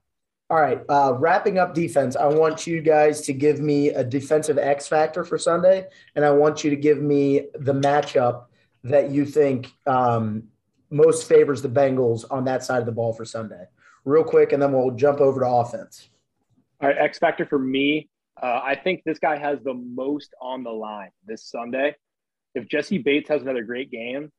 [0.50, 0.83] All right.
[0.88, 5.24] Uh, wrapping up defense, I want you guys to give me a defensive X factor
[5.24, 8.46] for Sunday, and I want you to give me the matchup
[8.85, 10.42] that you think um,
[10.90, 13.64] most favors the Bengals on that side of the ball for Sunday?
[14.04, 16.11] Real quick, and then we'll jump over to offense.
[16.83, 18.10] All right, X factor for me.
[18.42, 21.94] Uh, I think this guy has the most on the line this Sunday.
[22.55, 24.31] If Jessie Bates has another great game,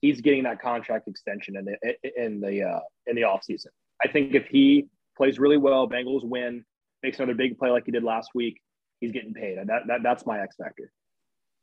[0.00, 3.68] he's getting that contract extension in the in the uh, in the offseason.
[4.02, 6.64] I think if he plays really well, Bengals win,
[7.02, 8.60] makes another big play like he did last week,
[9.00, 9.58] he's getting paid.
[9.58, 10.90] That, that that's my X factor.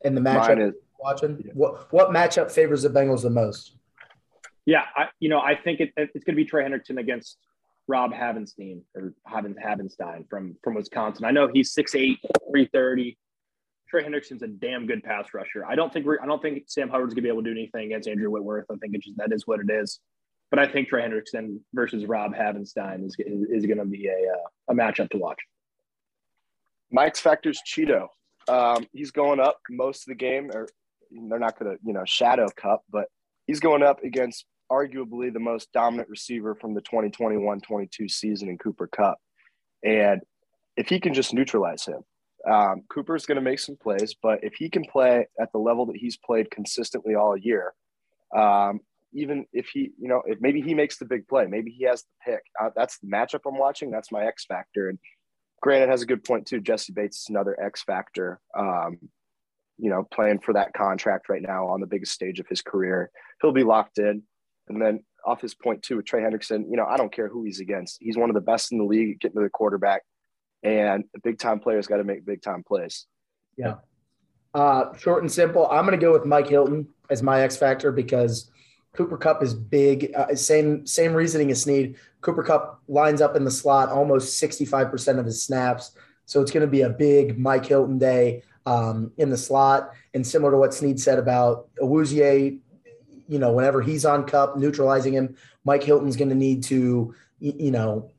[0.03, 1.41] And the matchup is, watching?
[1.43, 1.51] Yeah.
[1.53, 3.75] What what matchup favors the Bengals the most?
[4.65, 7.37] Yeah, I, you know, I think it, it's going to be Trey Hendrickson against
[7.87, 11.25] Rob Havenstein or Haven, Havenstein from from Wisconsin.
[11.25, 13.17] I know he's 6'8", 330.
[13.89, 15.65] Trey Hendrickson's a damn good pass rusher.
[15.65, 17.85] I don't think we're I don't think Sam Hubbard's gonna be able to do anything
[17.85, 18.65] against Andrew Whitworth.
[18.69, 19.99] I think it's just that is what it is.
[20.49, 24.47] but I think Trey Hendrickson versus Rob Havenstein is is, going to be a uh,
[24.69, 25.39] a matchup to watch.
[26.91, 28.07] Mike's factor's Cheeto.
[28.47, 30.69] Um, he's going up most of the game, or
[31.11, 33.07] they're not going to, you know, shadow Kupp, but
[33.45, 38.87] he's going up against arguably the most dominant receiver from the 2021-22 season in Cooper
[38.87, 39.17] Kupp.
[39.83, 40.21] And
[40.75, 42.03] if he can just neutralize him,
[42.49, 45.85] um, Cooper's going to make some plays, but if he can play at the level
[45.87, 47.73] that he's played consistently all year,
[48.35, 48.79] um,
[49.13, 52.03] even if he, you know, if maybe he makes the big play, maybe he has
[52.03, 52.41] the pick.
[52.61, 53.89] Uh, that's the matchup I'm watching.
[53.89, 54.89] That's my X factor.
[54.89, 54.99] And
[55.61, 56.61] Granted has a good point too.
[56.61, 58.39] Jessie Bates is another X factor.
[58.57, 58.99] Um,
[59.79, 63.11] you know, playing for that contract right now on the biggest stage of his career.
[63.41, 64.23] He'll be locked in.
[64.69, 67.43] And then off his point too with Trey Hendrickson, you know, I don't care who
[67.43, 67.97] he's against.
[67.99, 70.03] He's one of the best in the league getting to the quarterback.
[70.63, 73.05] And a big time player's got to make big time plays.
[73.57, 73.75] Yeah.
[74.53, 75.67] Uh, short and simple.
[75.67, 78.49] I'm going to go with Mike Hilton as my X factor because
[78.93, 80.11] Cooper Kupp is big.
[80.15, 81.95] Uh, same same reasoning as Snead.
[82.21, 85.91] Cooper Kupp lines up in the slot almost 65% of his snaps.
[86.25, 89.91] So it's going to be a big Mike Hilton day um, in the slot.
[90.13, 92.59] And similar to what Snead said about Awuzie,
[93.27, 95.35] you know, whenever he's on Kupp, neutralizing him,
[95.65, 98.11] Mike Hilton's going to need to, you know,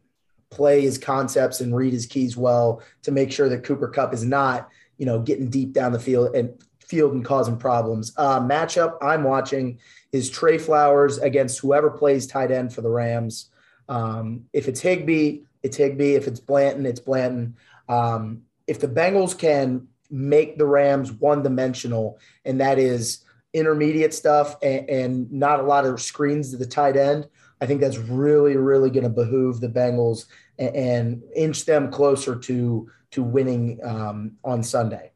[0.50, 4.24] play his concepts and read his keys well to make sure that Cooper Kupp is
[4.24, 8.12] not, you know, getting deep down the field and field and causing problems.
[8.16, 9.78] Uh, matchup I'm watching
[10.12, 13.50] is Trey Flowers against whoever plays tight end for the Rams.
[13.88, 16.14] Um, if it's Higbee, it's Higbee.
[16.14, 17.56] If it's Blanton, it's Blanton.
[17.88, 23.24] Um, if the Bengals can make the Rams one dimensional, and that is
[23.58, 27.28] intermediate stuff and, and, not a lot of screens to the tight end,
[27.60, 30.26] I think that's really, really going to behoove the Bengals
[30.58, 35.12] and, and, inch them closer to to winning um, on Sunday.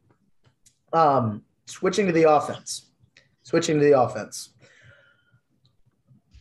[0.91, 2.89] Um, switching to the offense.
[3.43, 4.49] Switching to the offense.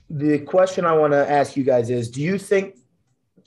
[0.08, 2.76] The question I want to ask you guys is do you think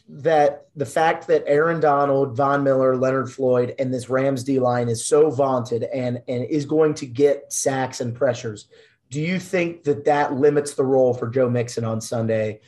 [0.08, 4.88] that the fact that Aaron Donald, Von Miller, Leonard Floyd, and this Rams D line
[4.88, 8.68] is so vaunted and, and is going to get sacks and pressures,
[9.10, 12.60] do you think that that limits the role for Joe Mixon on Sunday?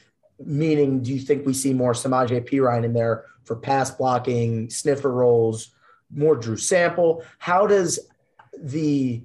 [0.44, 5.12] Meaning, do you think we see more Samaje Perine in there for pass blocking, sniffer
[5.12, 5.74] roles,
[6.12, 7.24] more Drew Sample?
[7.38, 8.00] How does
[8.60, 9.22] the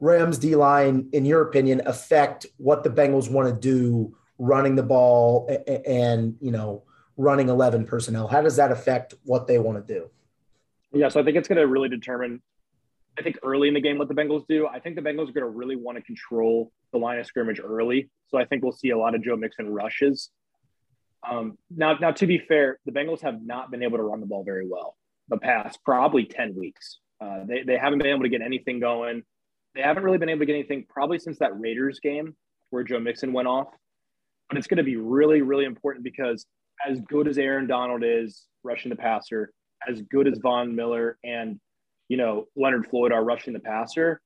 [0.00, 4.82] Rams D line, in your opinion, affect what the Bengals want to do running the
[4.82, 5.48] ball
[5.86, 6.84] and, you know
[7.16, 8.28] running eleven personnel?
[8.28, 10.10] How does that affect what they want to do?
[10.92, 12.42] Yeah, so I think it's going to really determine.
[13.18, 14.66] I think early in the game what the Bengals do.
[14.66, 17.60] I think the Bengals are going to really want to control the line of scrimmage
[17.62, 18.08] early.
[18.28, 20.30] So I think we'll see a lot of Joe Mixon rushes.
[21.28, 24.26] Um, now, now to be fair, the Bengals have not been able to run the
[24.26, 24.96] ball very well
[25.28, 26.98] the past probably ten weeks.
[27.20, 29.22] Uh, they, they haven't been able to get anything going.
[29.74, 32.34] They haven't really been able to get anything probably since that Raiders game
[32.70, 33.68] where Joe Mixon went off.
[34.48, 36.46] But it's going to be really, really important because
[36.86, 39.52] as good as Aaron Donald is rushing the passer,
[39.88, 41.60] as good as Von Miller and
[42.08, 44.20] you know Leonard Floyd are rushing the passer,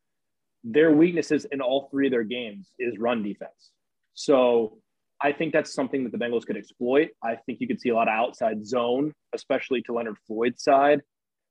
[0.64, 3.70] their weaknesses in all three of their games is run defense.
[4.14, 4.78] So
[5.20, 7.08] I think that's something that the Bengals could exploit.
[7.22, 11.00] I think you could see a lot of outside zone, especially to Leonard Floyd's side.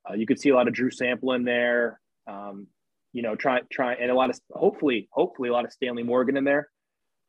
[0.08, 1.99] Uh, you could see a lot of Drew Sample in there.
[2.27, 2.67] Um,
[3.13, 6.38] you know, try try and a lot of hopefully hopefully a lot of Stanley Morgan
[6.38, 6.67] in there.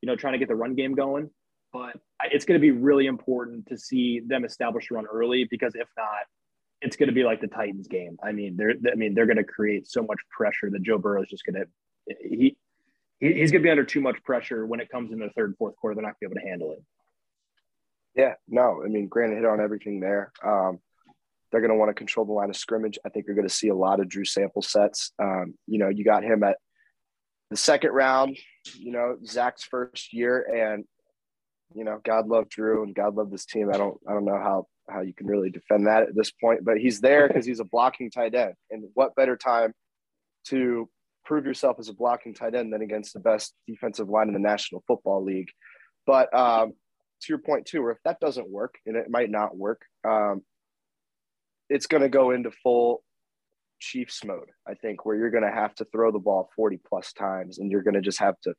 [0.02, 1.30] You know, trying to get the run game going.
[1.76, 2.00] But
[2.32, 5.88] it's going to be really important to see them establish a run early because if
[5.96, 6.24] not,
[6.80, 8.16] it's going to be like the Titans game.
[8.22, 11.22] I mean, they're I mean they're going to create so much pressure that Joe Burrow
[11.22, 12.56] is just going to he.
[13.18, 15.56] He's going to be under too much pressure when it comes in the third and
[15.56, 15.94] fourth quarter.
[15.94, 16.82] They're not going to be able to handle it.
[18.14, 20.32] Yeah, no, I mean, Grant hit on everything there.
[20.44, 20.80] Um,
[21.50, 22.98] they're going to want to control the line of scrimmage.
[23.06, 25.12] I think you're going to see a lot of Drew Sample sets.
[25.18, 26.58] Um, you know, you got him at
[27.48, 28.36] the second round,
[28.78, 30.84] you know, Zach's first year, and
[31.74, 33.70] you know, God love Drew and God love this team.
[33.72, 36.64] I don't, I don't know how how you can really defend that at this point,
[36.64, 39.72] but he's there because he's a blocking tight end, and what better time
[40.48, 40.88] to
[41.24, 44.40] prove yourself as a blocking tight end than against the best defensive line in the
[44.40, 45.50] National Football League.
[46.06, 46.74] But um,
[47.22, 50.42] to your point too, or if that doesn't work, and it might not work, um,
[51.68, 53.02] it's going to go into full
[53.80, 57.12] Chiefs mode, I think, where you're going to have to throw the ball 40 plus
[57.12, 58.54] times and you're going to just have to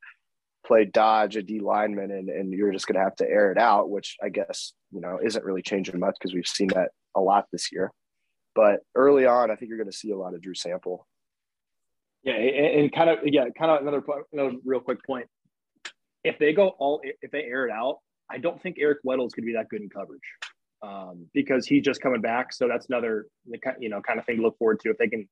[0.67, 3.57] play dodge a D lineman and, and you're just going to have to air it
[3.57, 7.21] out, which I guess, you know, isn't really changing much because we've seen that a
[7.21, 7.91] lot this year.
[8.53, 11.07] But early on, I think you're going to see a lot of Drew Sample.
[12.23, 12.33] Yeah.
[12.33, 15.27] And, and kind of, yeah, kind of another, another real quick point.
[16.23, 19.33] If they go all, if they air it out, I don't think Eric Weddle is
[19.33, 20.19] going to be that good in coverage
[20.81, 22.53] um, because he's just coming back.
[22.53, 23.27] So that's another
[23.79, 24.89] you know kind of thing to look forward to.
[24.89, 25.27] If they can,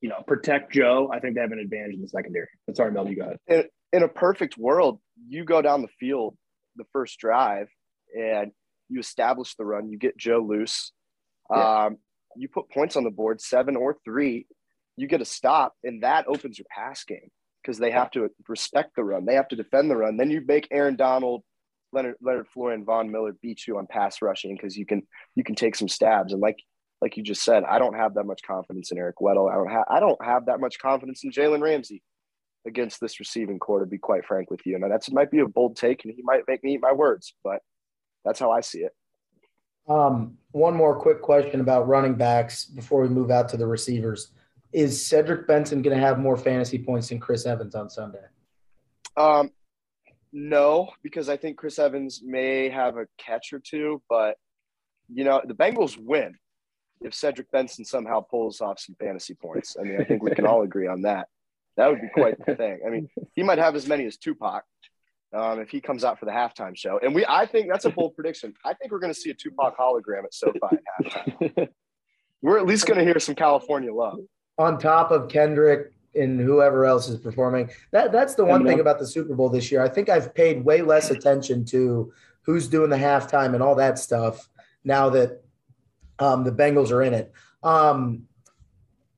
[0.00, 2.48] you know, protect Joe, I think they have an advantage in the secondary.
[2.66, 3.40] But sorry, Mel, you got it.
[3.46, 6.36] In, in a perfect world, you go down the field
[6.76, 7.68] the first drive
[8.16, 8.52] and
[8.88, 10.92] you establish the run, you get Joe loose,
[11.50, 11.86] yeah.
[11.86, 11.98] um,
[12.36, 14.46] you put points on the board, seven or three,
[14.96, 17.30] you get a stop, and that opens your pass game
[17.62, 19.26] because they have to respect the run.
[19.26, 20.16] They have to defend the run.
[20.16, 21.42] Then you make Aaron Donald,
[21.92, 25.02] Leonard, Leonard Floyd, and Von Miller beat you on pass rushing because you can
[25.34, 26.32] you can take some stabs.
[26.32, 26.56] And like
[27.00, 29.50] like you just said, I don't have that much confidence in Eric Weddle.
[29.50, 32.02] I don't have I don't have that much confidence in Jalen Ramsey
[32.66, 34.74] against this receiving core, to be quite frank with you.
[34.74, 37.34] And that's might be a bold take, and he might make me eat my words,
[37.42, 37.60] but
[38.24, 38.92] that's how I see it.
[39.88, 44.32] Um, one more quick question about running backs before we move out to the receivers.
[44.72, 48.22] Is Cedric Benson going to have more fantasy points than Chris Evans on Sunday?
[49.16, 49.50] Um,
[50.32, 54.36] no, because I think Chris Evans may have a catch or two, but
[55.12, 56.34] you know the Bengals win
[57.00, 59.76] if Cedric Benson somehow pulls off some fantasy points.
[59.78, 61.28] I mean, I think we can all agree on that.
[61.76, 62.80] That would be quite the thing.
[62.86, 64.64] I mean, he might have as many as Tupac
[65.32, 66.98] um, if he comes out for the halftime show.
[67.02, 68.54] And we, I think that's a bold prediction.
[68.64, 71.68] I think we're going to see a Tupac hologram at SoFi at halftime.
[72.42, 74.18] we're at least going to hear some California love.
[74.58, 77.70] On top of Kendrick and whoever else is performing.
[77.92, 79.82] That that's the one thing about the Super Bowl this year.
[79.82, 83.98] I think I've paid way less attention to who's doing the halftime and all that
[83.98, 84.48] stuff
[84.84, 85.42] now that
[86.20, 87.32] um, the Bengals are in it.
[87.62, 88.26] Um,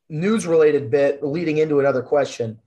[0.08, 2.60] news related bit leading into another question.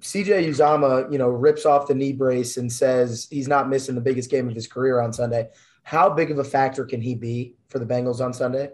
[0.00, 4.00] CJ Uzomah, you know, rips off the knee brace and says he's not missing the
[4.00, 5.48] biggest game of his career on Sunday.
[5.82, 8.70] How big of a factor can he be for the Bengals on Sunday?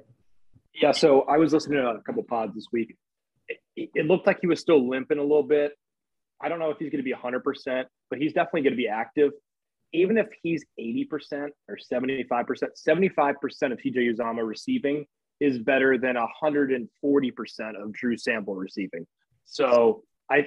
[0.75, 2.97] Yeah, so I was listening to a couple pods this week.
[3.49, 5.73] It, it looked like he was still limping a little bit.
[6.41, 8.89] I don't know if he's going to be 100%, but he's definitely going to be
[8.89, 9.33] active.
[9.93, 13.35] Even if he's 80% or 75%, 75%
[13.73, 15.05] of CJ Uzomah receiving
[15.41, 19.07] is better than 140% of Drew Sample receiving.
[19.45, 20.47] So I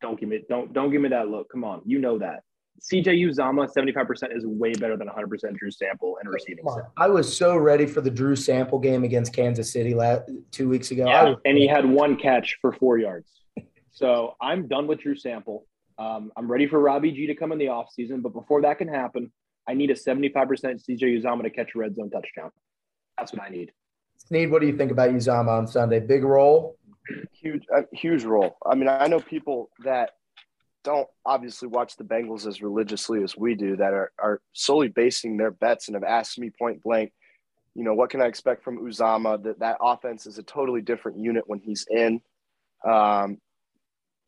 [0.00, 1.50] don't give me don't don't give me that look.
[1.50, 2.40] Come on, you know that.
[2.80, 6.64] CJ Uzomah, 75% is way better than 100% Drew Sample and receiving.
[6.98, 10.90] I was so ready for the Drew Sample game against Kansas City last, two weeks
[10.90, 11.06] ago.
[11.06, 13.30] Yeah, and he had one catch for four yards.
[13.92, 15.66] so I'm done with Drew Sample.
[15.98, 18.22] Um, I'm ready for Robbie G to come in the offseason.
[18.22, 19.32] But before that can happen,
[19.68, 22.50] I need a 75% CJ Uzomah to catch a red zone touchdown.
[23.18, 23.72] That's what I need.
[24.18, 26.00] Sneed, what do you think about Uzomah on Sunday?
[26.00, 26.76] Big role?
[27.32, 28.56] Huge, uh, huge role.
[28.64, 30.10] I mean, I know people that
[30.84, 35.36] don't obviously watch the Bengals as religiously as we do that are, are solely basing
[35.36, 37.12] their bets and have asked me point blank,
[37.74, 39.42] you know, what can I expect from Uzomah?
[39.42, 42.20] That that offense is a totally different unit when he's in.
[42.88, 43.38] Um,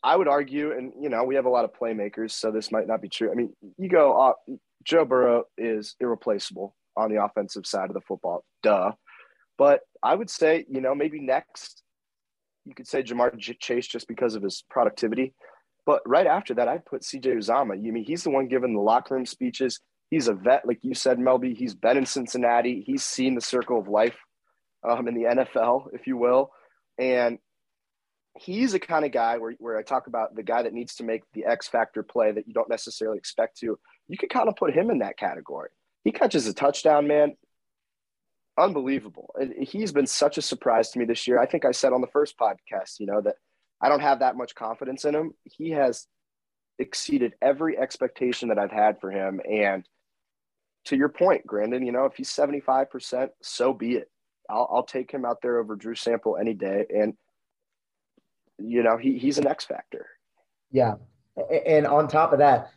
[0.03, 2.87] I would argue, and you know, we have a lot of playmakers, so this might
[2.87, 3.31] not be true.
[3.31, 8.01] I mean, you go, uh, Joe Burrow is irreplaceable on the offensive side of the
[8.01, 8.93] football, duh.
[9.57, 11.83] But I would say, you know, maybe next
[12.69, 15.35] you could say Ja'Marr Chase just because of his productivity.
[15.87, 17.83] But right after that, I'd put CJ Uzomah.
[17.83, 19.81] You mean he's the one giving the locker room speeches.
[20.11, 21.57] He's a vet, like you said, Melby.
[21.57, 22.83] He's been in Cincinnati.
[22.87, 24.17] He's seen the circle of life
[24.89, 26.51] um, in the NFL, if you will.
[26.99, 27.39] And
[28.41, 31.05] he's a kind of guy where, where I talk about the guy that needs to
[31.05, 33.79] make the X factor play that you don't necessarily expect to.
[34.09, 35.71] You could kind of put him in that category.
[36.05, 37.35] He catches a touchdown, man
[38.59, 39.35] unbelievable.
[39.37, 41.39] And he's been such a surprise to me this year.
[41.39, 43.37] I think I said on the first podcast, you know, that
[43.81, 45.33] I don't have that much confidence in him.
[45.45, 46.07] He has
[46.79, 49.41] exceeded every expectation that I've had for him.
[49.49, 49.87] And
[50.87, 54.11] to your point, Grandin, you know, if he's 75%, so be it.
[54.51, 56.87] I'll, I'll take him out there over Drew Sample any day.
[56.91, 57.15] And,
[58.59, 60.07] you know, he, he's an X factor.
[60.71, 60.95] Yeah.
[61.67, 62.71] And on top of that,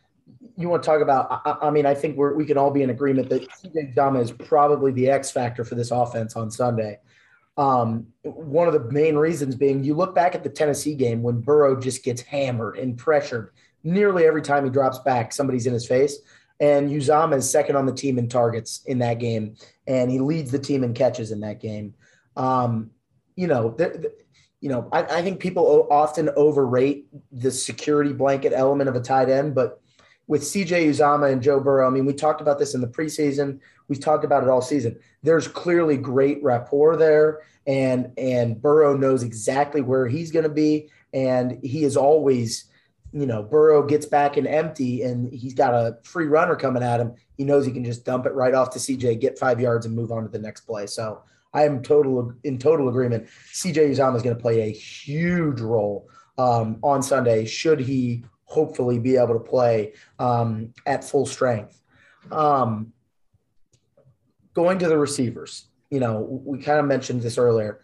[0.56, 1.42] you want to talk about?
[1.44, 4.92] I, I mean, I think we can all be in agreement that CJ is probably
[4.92, 6.98] the X factor for this offense on Sunday.
[7.56, 11.40] Um, one of the main reasons being you look back at the Tennessee game when
[11.40, 13.50] Burrow just gets hammered and pressured
[13.84, 16.18] nearly every time he drops back, somebody's in his face.
[16.60, 19.56] And Uzomah is second on the team in targets in that game,
[19.86, 21.94] and he leads the team in catches in that game.
[22.36, 22.90] Um,
[23.34, 24.12] you know, the, the,
[24.62, 29.28] you know, I, I think people often overrate the security blanket element of a tight
[29.28, 29.80] end, but
[30.28, 33.58] with CJ Uzomah and Joe Burrow, I mean, we talked about this in the preseason.
[33.88, 35.00] We've talked about it all season.
[35.24, 40.88] There's clearly great rapport there, and and Burrow knows exactly where he's going to be,
[41.12, 42.66] and he is always,
[43.12, 47.00] you know, Burrow gets back and empty, and he's got a free runner coming at
[47.00, 47.14] him.
[47.36, 49.96] He knows he can just dump it right off to CJ, get five yards, and
[49.96, 50.86] move on to the next play.
[50.86, 51.24] So
[51.54, 53.28] I am total in total agreement.
[53.52, 57.44] CJ Uzomah is going to play a huge role um, on Sunday.
[57.44, 61.80] Should he hopefully be able to play um, at full strength.
[62.30, 62.92] Um,
[64.52, 67.80] going to the receivers, you know, we kind of mentioned this earlier.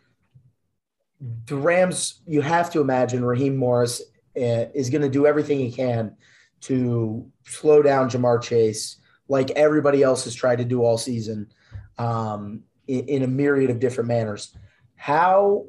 [1.46, 4.02] The Rams, you have to imagine Raheem Morris
[4.36, 6.16] uh, is going to do everything he can
[6.62, 11.50] to slow down Ja'Marr Chase, like everybody else has tried to do all season
[11.96, 14.56] um, in, a myriad of different manners.
[14.96, 15.66] How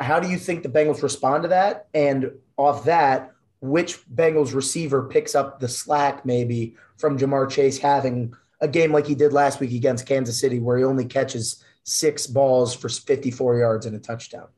[0.00, 1.88] how do you think the Bengals respond to that?
[1.94, 8.34] And off that, which Bengals receiver picks up the slack maybe from Ja'Marr Chase having
[8.60, 12.26] a game like he did last week against Kansas City, where he only catches six
[12.26, 14.48] balls for 54 yards and a touchdown?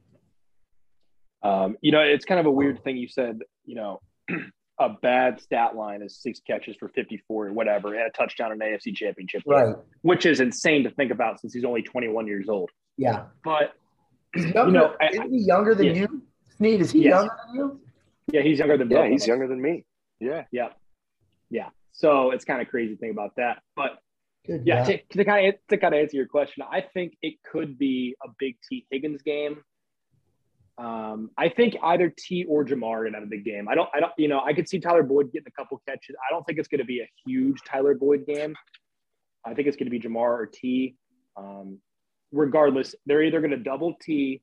[1.43, 4.01] Um, you know, it's kind of a weird thing you said, you know,
[4.79, 8.59] a bad stat line is six catches for 54 or whatever, and a touchdown in
[8.59, 9.43] AFC championship.
[9.47, 9.67] Right.
[9.67, 12.71] Game, which is insane to think about since he's only 21 years old.
[12.97, 13.25] Yeah.
[13.45, 13.73] But,
[14.35, 15.93] he's younger, you know, isn't he younger than yeah.
[15.93, 16.23] you?
[16.57, 17.11] Sneed, is he yes.
[17.11, 17.81] younger than you?
[18.33, 19.85] Yeah, he's younger than Yeah, he's younger than me.
[20.21, 20.45] Yeah.
[20.51, 20.69] Yeah.
[21.51, 21.69] Yeah.
[21.93, 23.63] So it's kind of crazy to think about that.
[23.75, 23.99] But
[24.47, 27.35] Good yeah, to, to, kind of to kind of answer your question, I think it
[27.51, 29.63] could be a big Tee Higgins game.
[30.79, 33.67] Um, I think either T or Ja'Marr to have a big game.
[33.69, 36.15] I don't, I don't, you know, I could see Tyler Boyd getting a couple catches.
[36.29, 38.55] I don't think it's going to be a huge Tyler Boyd game.
[39.45, 40.97] I think it's going to be Ja'Marr or T.
[41.37, 41.79] Um,
[42.33, 44.43] regardless, they're either going to double T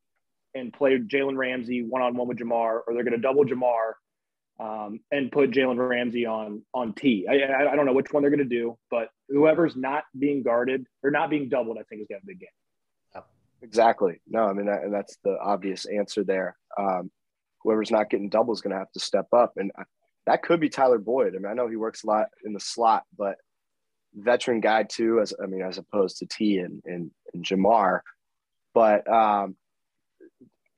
[0.56, 3.94] and play Jalen Ramsey one on one with Ja'Marr, or they're going to double Ja'Marr
[4.60, 7.28] um, and put Jalen Ramsey on on T.
[7.30, 10.44] I, I, I don't know which one they're going to do, but whoever's not being
[10.44, 12.50] guarded or not being doubled, I think is going to have a big game.
[13.64, 14.20] Exactly.
[14.28, 16.58] No, I mean, that, and that's the obvious answer there.
[16.78, 17.10] Um,
[17.62, 19.54] whoever's not getting double is going to have to step up.
[19.56, 19.72] And
[20.26, 21.34] that could be Tyler Boyd.
[21.36, 23.38] I mean, I know he works a lot in the slot, but
[24.14, 28.02] veteran guy too, as I mean, as opposed to T and, and, and Ja'Marr.
[28.74, 29.56] But um,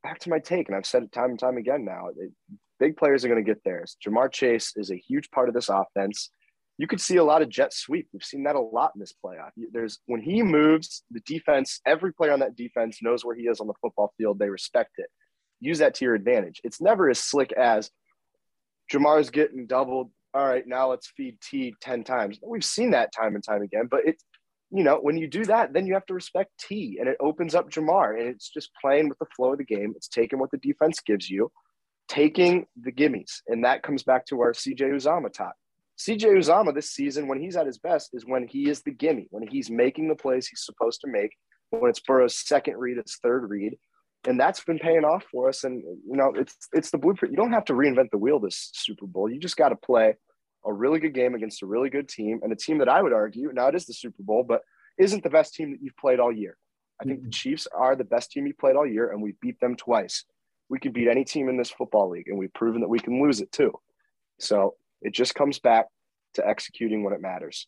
[0.04, 2.32] back to my take, and I've said it time and time again now, it,
[2.80, 3.98] big players are going to get theirs.
[4.06, 6.30] Ja'Marr Chase is a huge part of this offense
[6.78, 8.07] you could see a lot of jet sweep.
[8.11, 9.51] We've seen that a lot in this playoff.
[9.71, 13.61] There's when he moves, the defense, every player on that defense knows where he is
[13.61, 14.39] on the football field.
[14.39, 15.07] They respect it.
[15.61, 16.59] Use that to your advantage.
[16.63, 17.89] It's never as slick as
[18.91, 20.11] Ja'Marr's getting doubled.
[20.34, 22.39] All right, now let's feed T 10 times.
[22.45, 24.26] We've seen that time and time again, but it's,
[24.69, 27.55] you know, when you do that, then you have to respect T and it opens
[27.55, 29.93] up Ja'Marr and it's just playing with the flow of the game.
[29.95, 31.49] It's taking what the defense gives you,
[32.09, 33.39] taking the gimmies.
[33.47, 35.53] And that comes back to our CJ Uzomah talk
[35.98, 39.28] CJ Uzomah this season, when he's at his best, is when he is the gimme,
[39.32, 41.32] when he's making the plays he's supposed to make,
[41.70, 43.78] when it's Burrow's second read, it's third read.
[44.28, 45.64] And that's been paying off for us.
[45.64, 47.32] And you know, it's it's the blueprint.
[47.32, 49.30] You don't have to reinvent the wheel this Super Bowl.
[49.30, 50.16] You just got to play
[50.66, 53.14] a really good game against a really good team and a team that I would
[53.14, 54.62] argue now it is the Super Bowl, but
[54.98, 56.58] isn't the best team that you've played all year.
[57.00, 57.32] I think the mm-hmm.
[57.32, 60.24] Chiefs are the best team you played all year, and we beat them twice.
[60.70, 63.22] We can beat any team in this football league, and we've proven that we can
[63.22, 63.74] lose it too.
[64.39, 65.86] So it just comes back
[66.36, 67.68] to executing when it matters.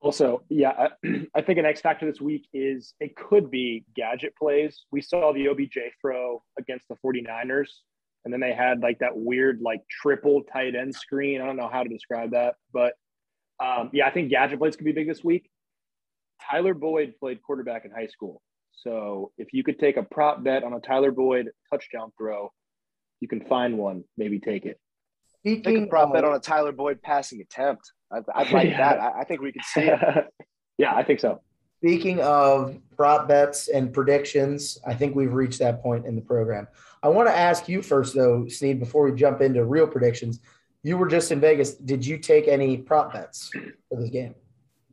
[0.00, 0.88] Also, yeah,
[1.34, 4.86] I, think an X factor this week is it could be gadget plays.
[4.90, 7.68] We saw the OBJ throw against the 49ers,
[8.24, 11.42] and then they had like that weird, like triple tight end screen.
[11.42, 12.94] I don't know how to describe that, but
[13.62, 15.50] um, yeah, I think gadget plays could be big this week.
[16.50, 18.40] Tyler Boyd played quarterback in high school.
[18.72, 22.50] So if you could take a prop bet on a Tyler Boyd touchdown throw,
[23.20, 24.80] you can find one, maybe take it.
[25.40, 27.92] Speaking Take a prop bet on a Tyler Boyd passing attempt.
[28.12, 28.76] I'd, I'd like yeah.
[28.76, 29.00] that.
[29.00, 30.00] I, I, think we could see it.
[30.78, 31.40] yeah, I think so.
[31.78, 36.68] Speaking of prop bets and predictions, I think we've reached that point in the program.
[37.02, 40.40] I want to ask you first, though, Sneed, before we jump into real predictions.
[40.82, 41.74] You were just in Vegas.
[41.74, 43.50] Did you take any prop bets
[43.88, 44.34] for this game?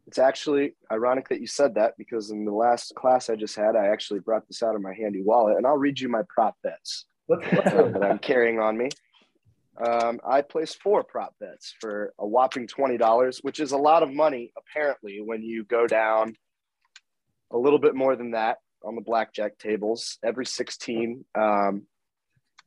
[0.05, 3.75] It's actually ironic that you said that because in the last class I just had,
[3.75, 6.55] I actually brought this out of my handy wallet, and I'll read you my prop
[6.63, 8.89] bets that I'm carrying on me.
[9.86, 14.11] Um, I placed four prop bets for a whopping $20, which is a lot of
[14.11, 16.36] money, apparently, when you go down
[17.51, 20.17] a little bit more than that on the blackjack tables.
[20.23, 21.84] Every 16 um,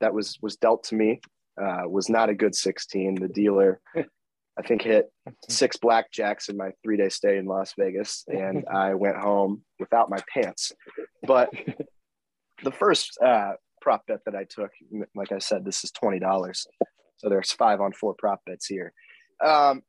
[0.01, 1.21] that was, was dealt to me
[1.61, 3.17] uh, was not a good 16.
[3.17, 5.11] The dealer, I think, hit
[5.49, 10.11] six blackjacks in my three day stay in Las Vegas, and I went home without
[10.11, 10.73] my pants.
[11.27, 11.51] But
[12.65, 14.71] the first uh, prop bet that I took,
[15.15, 16.67] like I said, this is $20.
[17.21, 18.95] So there's five on four prop bets here.
[19.45, 19.83] Um,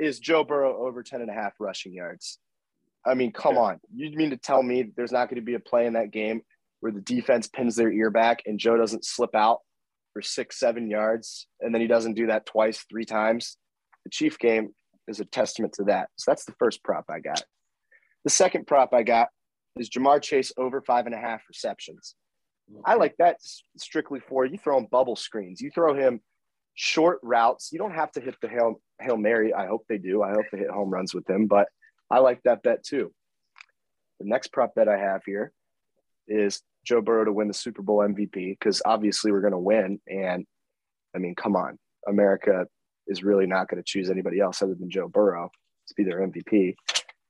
[0.00, 2.40] is Joe Burrow over 10 and a half rushing yards?
[3.06, 3.78] I mean, come on.
[3.94, 6.40] You mean to tell me there's not going to be a play in that game
[6.80, 9.60] where the defense pins their ear back and Joe doesn't slip out
[10.12, 13.56] for six, seven yards, and then he doesn't do that twice, three times?
[14.04, 14.70] The Chief game
[15.06, 16.08] is a testament to that.
[16.16, 17.42] So that's the first prop I got.
[18.24, 19.28] The second prop I got
[19.78, 22.16] is Ja'Marr Chase over five and a half receptions.
[22.84, 23.36] I like that
[23.76, 25.60] strictly for you throw him bubble screens.
[25.60, 26.20] You throw him
[26.74, 27.70] short routes.
[27.72, 29.54] You don't have to hit the Hail, Hail Mary.
[29.54, 30.22] I hope they do.
[30.22, 31.68] I hope they hit home runs with him, but
[32.10, 33.12] I like that bet too.
[34.20, 35.52] The next prop bet I have here
[36.28, 40.00] is Joe Burrow to win the Super Bowl MVP because obviously we're going to win.
[40.08, 40.46] And
[41.14, 42.66] I mean, come on, America
[43.06, 45.50] is really not going to choose anybody else other than Joe Burrow.
[45.88, 46.74] to be their MVP.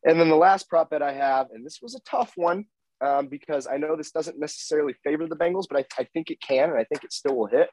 [0.04, 2.66] And then the last prop bet I have, and this was a tough one
[3.00, 6.40] um, because I know this doesn't necessarily favor the Bengals, but I, I think it
[6.40, 7.70] can, and I think it still will hit.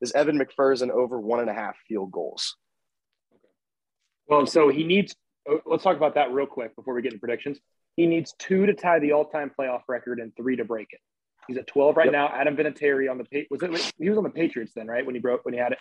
[0.00, 2.56] Is Evan McPherson over one and a half field goals?
[4.26, 5.14] Well, so he needs.
[5.48, 7.58] Oh, let's talk about that real quick before we get into predictions.
[7.96, 11.00] He needs two to tie the all-time playoff record and three to break it.
[11.46, 12.12] He's at 12 right yep.
[12.12, 12.28] now.
[12.28, 15.04] Adam Vinatieri on the was it he was on the Patriots then, right?
[15.04, 15.78] When he broke when he had it.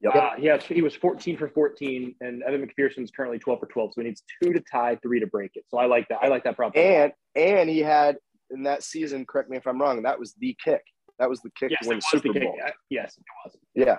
[0.00, 0.14] Yep.
[0.14, 3.94] Uh, he he was 14 for 14, and Evan McPherson's currently 12 for 12.
[3.94, 5.64] So he needs two to tie, three to break it.
[5.68, 6.18] So I like that.
[6.22, 6.82] I like that problem.
[6.84, 8.18] And and he had
[8.50, 9.24] in that season.
[9.24, 10.02] Correct me if I'm wrong.
[10.02, 10.82] That was the kick.
[11.18, 12.58] That was the kick yes, to win Super Bowl.
[12.90, 13.56] Yes, it was.
[13.74, 13.98] Yeah.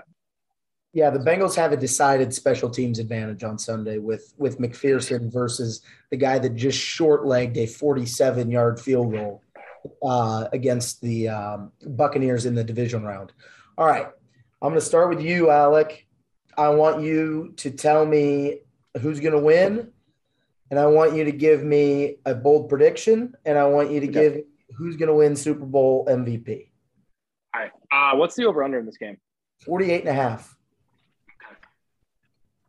[0.93, 5.81] Yeah, the Bengals have a decided special teams advantage on Sunday with with McPherson versus
[6.09, 9.43] the guy that just short legged a 47 yard field goal
[10.01, 13.33] uh, against the um, Buccaneers in the division round.
[13.77, 14.07] All right,
[14.61, 16.07] I'm going to start with you, Alec.
[16.57, 18.61] I want you to tell me
[18.99, 19.91] who's going to win,
[20.71, 24.09] and I want you to give me a bold prediction, and I want you to
[24.09, 24.29] okay.
[24.29, 24.43] give
[24.75, 26.69] who's going to win Super Bowl MVP.
[27.91, 29.17] Uh, what's the over under in this game?
[29.65, 30.55] 48 and a half.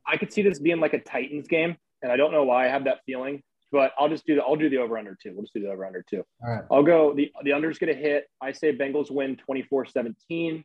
[0.06, 2.68] I could see this being like a Titans game, and I don't know why I
[2.68, 5.32] have that feeling, but I'll just do the I'll do the over under two.
[5.32, 6.24] We'll just do the over under two.
[6.42, 6.64] All right.
[6.70, 8.26] I'll go the the under's gonna hit.
[8.40, 10.64] I say Bengals win 24-17.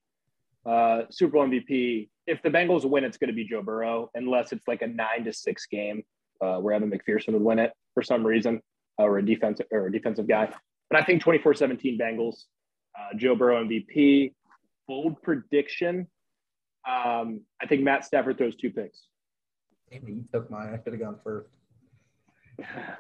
[0.66, 2.10] Uh, Super Bowl MVP.
[2.26, 5.34] If the Bengals win, it's gonna be Joe Burrow, unless it's like a nine to
[5.34, 6.04] six game
[6.42, 8.62] uh, where Evan McPherson would win it for some reason,
[8.98, 10.54] uh, or a defensive or a defensive guy.
[10.90, 12.44] But I think 24-17 Bengals.
[12.98, 14.32] Uh, Joe Burrow MVP.
[14.88, 16.08] Bold prediction.
[16.88, 19.08] Um, I think Matt Stafford throws two picks.
[19.92, 20.74] Damn, you took mine.
[20.74, 21.50] I could have gone first.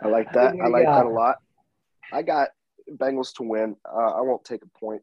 [0.01, 0.55] I like that.
[0.63, 1.37] I like that a lot.
[2.11, 2.49] I got
[2.91, 3.75] Bengals to win.
[3.87, 5.01] Uh, I won't take a point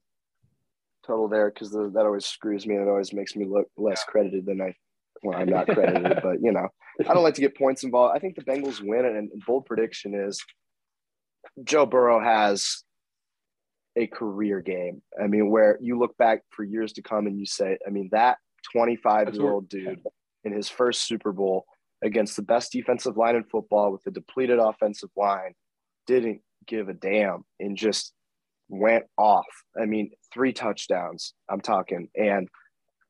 [1.06, 4.46] total there because that always screws me and it always makes me look less credited
[4.46, 4.74] than I
[5.22, 6.20] when I'm not credited.
[6.22, 6.68] but you know,
[7.06, 8.16] I don't like to get points involved.
[8.16, 10.42] I think the Bengals win, and, and bold prediction is
[11.64, 12.82] Joe Burrow has
[14.00, 15.02] a career game.
[15.22, 18.08] I mean, where you look back for years to come and you say, I mean,
[18.12, 18.38] that
[18.72, 20.00] 25 year old dude
[20.44, 21.64] in his first Super Bowl
[22.02, 25.54] against the best defensive line in football with a depleted offensive line
[26.06, 28.14] didn't give a damn and just
[28.68, 29.44] went off.
[29.80, 32.08] I mean, three touchdowns, I'm talking.
[32.14, 32.48] And,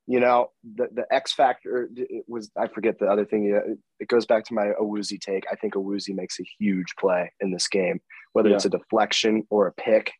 [0.06, 1.88] you know, the, the X factor
[2.26, 3.78] was, I forget the other thing.
[4.00, 5.44] It goes back to my Awuzie take.
[5.52, 8.00] I think Awuzie makes a huge play in this game,
[8.32, 8.56] whether yeah.
[8.56, 10.10] it's a deflection or a pick.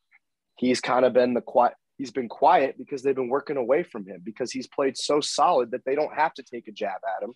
[0.61, 4.05] He's kind of been the quiet, he's been quiet because they've been working away from
[4.07, 7.23] him because he's played so solid that they don't have to take a jab at
[7.27, 7.33] him.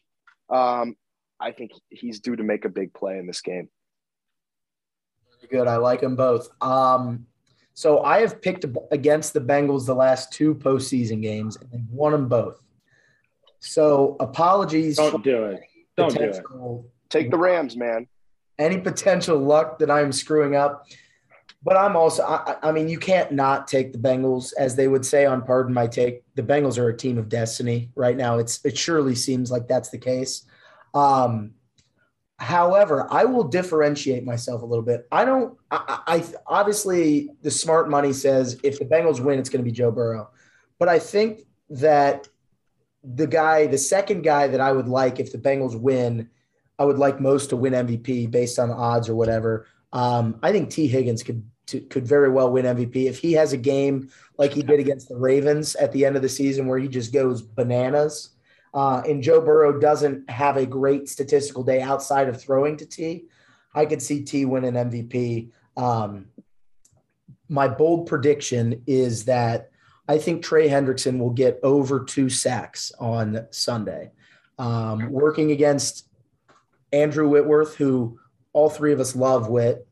[0.55, 0.97] Um,
[1.41, 3.71] I think he's due to make a big play in this game.
[5.51, 5.69] Good.
[5.69, 6.51] I like them both.
[6.61, 7.27] Um,
[7.73, 12.29] so I have picked against the Bengals the last two postseason games and won them
[12.29, 12.63] both.
[13.61, 14.99] So apologies.
[14.99, 15.63] Don't do it.
[15.97, 16.43] Don't do it.
[17.09, 18.07] Take the Rams, man.
[18.59, 20.87] Any potential luck that I'm screwing up.
[21.65, 25.05] But I'm also, I, I, mean, you can't not take the Bengals, as they would
[25.05, 26.23] say on Pardon My Take.
[26.35, 28.39] The Bengals are a team of destiny right now.
[28.39, 30.45] It's it surely seems like that's the case.
[30.93, 31.53] Um,
[32.39, 35.09] however, I will differentiate myself a little bit.
[35.11, 35.57] I don't.
[35.71, 39.75] I, I obviously the smart money says if the Bengals win, it's going to be
[39.75, 40.29] Joe Burrow,
[40.79, 42.29] but I think that
[43.03, 46.29] the guy, the second guy that I would like if the Bengals win,
[46.79, 49.67] I would like most to win MVP based on odds or whatever.
[49.95, 53.53] Um, I think Tee Higgins could to, could very well win MVP if he has
[53.53, 56.79] a game like he did against the Ravens at the end of the season where
[56.79, 58.35] he just goes bananas
[58.75, 63.27] uh, and Joe Burrow doesn't have a great statistical day outside of throwing to T,
[63.73, 65.51] I could see T win an MVP.
[65.77, 66.27] Um,
[67.49, 69.71] my bold prediction is that
[70.09, 74.11] I think Trey Hendrickson will get over two sacks on Sunday.
[74.59, 76.09] Um, working against
[76.93, 78.19] Andrew Whitworth, who
[78.53, 79.87] all three of us love Whit,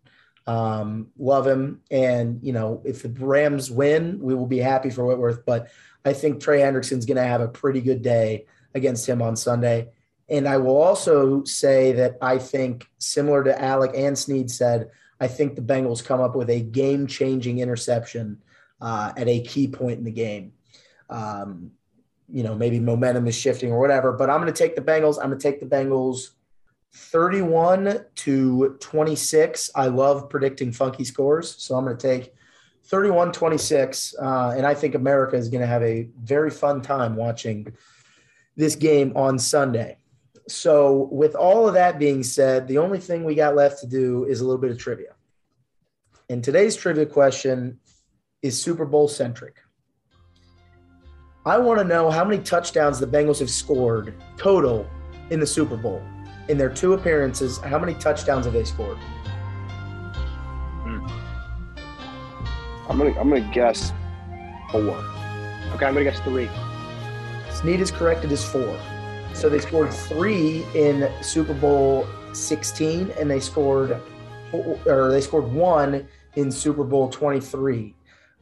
[0.46, 1.80] um, love him.
[1.90, 5.44] And, you know, if the Rams win, we will be happy for Whitworth.
[5.46, 5.68] But
[6.04, 9.88] I think Trey Hendrickson's going to have a pretty good day against him on Sunday.
[10.28, 14.90] And I will also say that I think, similar to Alec and Sneed said,
[15.20, 18.42] I think the Bengals come up with a game changing interception
[18.80, 20.52] uh, at a key point in the game.
[21.10, 21.72] Um,
[22.28, 25.18] you know, maybe momentum is shifting or whatever, but I'm going to take the Bengals.
[25.22, 26.30] I'm going to take the Bengals
[26.94, 29.70] 31 to 26.
[29.74, 31.56] I love predicting funky scores.
[31.58, 32.34] So I'm going to take
[32.84, 34.14] 31 26.
[34.20, 37.72] Uh, and I think America is going to have a very fun time watching
[38.56, 39.98] this game on Sunday.
[40.48, 44.24] So, with all of that being said, the only thing we got left to do
[44.24, 45.14] is a little bit of trivia.
[46.28, 47.78] And today's trivia question
[48.42, 49.56] is Super Bowl centric.
[51.46, 54.86] I want to know how many touchdowns the Bengals have scored total
[55.30, 56.02] in the Super Bowl.
[56.48, 58.98] In their two appearances, how many touchdowns have they scored?
[62.88, 63.92] I'm gonna I'm gonna guess
[64.70, 64.80] four.
[64.80, 66.50] Okay, I'm gonna guess three.
[67.50, 68.24] Snead is correct.
[68.24, 68.78] It is four.
[69.34, 73.98] So they scored three in Super Bowl 16, and they scored,
[74.52, 77.94] or they scored one in Super Bowl 23.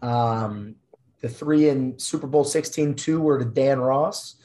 [0.03, 0.75] Um,
[1.21, 4.37] the three in Super Bowl 16, two were to Dan Ross,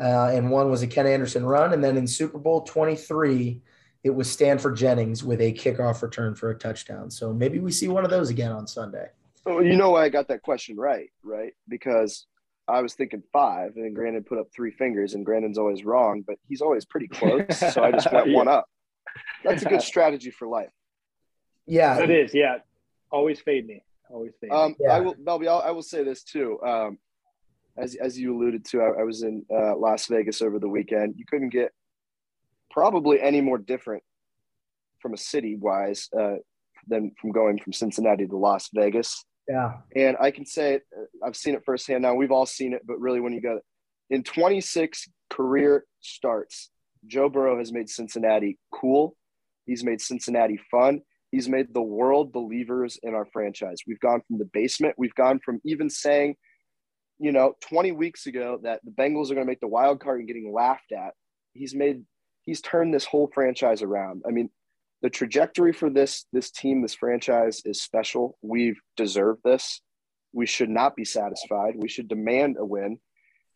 [0.00, 1.72] uh, and one was a Ken Anderson run.
[1.72, 3.60] And then in Super Bowl 23,
[4.02, 7.10] it was Stanford Jennings with a kickoff return for a touchdown.
[7.10, 9.08] So maybe we see one of those again on Sunday.
[9.46, 11.52] Oh, you know why I got that question right, right?
[11.68, 12.26] Because
[12.68, 16.22] I was thinking five, and then Grandin put up three fingers, and Grandin's always wrong,
[16.26, 17.44] but he's always pretty close.
[17.58, 18.36] so I just went Yeah.
[18.36, 18.66] one up.
[19.44, 20.70] That's a good strategy for life.
[21.66, 22.58] Yeah, It is, yeah.
[23.10, 23.82] Always fade me.
[24.08, 24.50] Always fade.
[24.50, 24.56] me.
[24.56, 24.92] Um, Yeah.
[24.94, 26.60] I will, Belby, I'll, I will say this too.
[26.62, 26.98] Um,
[27.76, 31.14] as as you alluded to, I, I was in uh, Las Vegas over the weekend.
[31.16, 31.72] You couldn't get
[32.70, 34.02] probably any more different
[35.00, 36.36] from a city wise uh,
[36.86, 39.24] than from going from Cincinnati to Las Vegas.
[39.48, 42.14] yeah, And I can say it, uh, I've seen it firsthand now.
[42.14, 43.60] We've all seen it, but really when you go
[44.10, 46.70] in 26 career starts,
[47.06, 49.16] Joe Burrow has made Cincinnati cool.
[49.66, 51.00] He's made Cincinnati fun.
[51.30, 53.78] He's made the world believers in our franchise.
[53.86, 54.96] We've gone from the basement.
[54.98, 56.34] We've gone from even saying,
[57.20, 60.20] you know, 20 weeks ago that the Bengals are going to make the wild card
[60.20, 61.12] and getting laughed at.
[61.52, 62.02] He's made,
[62.42, 64.22] he's turned this whole franchise around.
[64.26, 64.48] I mean,
[65.02, 68.36] the trajectory for this this team, this franchise is special.
[68.42, 69.80] We've deserved this.
[70.32, 71.74] We should not be satisfied.
[71.76, 72.98] We should demand a win.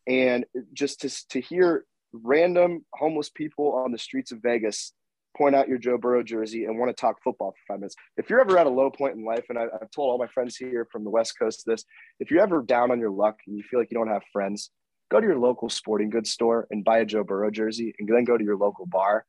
[0.06, 4.92] And just to, to hear random homeless people on the streets of Vegas
[5.36, 7.96] point out your Joe Burrow jersey and want to talk football for five minutes.
[8.16, 10.26] If you're ever at a low point in life, and I, I've told all my
[10.28, 11.84] friends here from the West Coast this,
[12.20, 14.70] if you're ever down on your luck and you feel like you don't have friends,
[15.10, 18.24] go to your local sporting goods store and buy a Joe Burrow jersey, and then
[18.24, 19.24] go to your local bar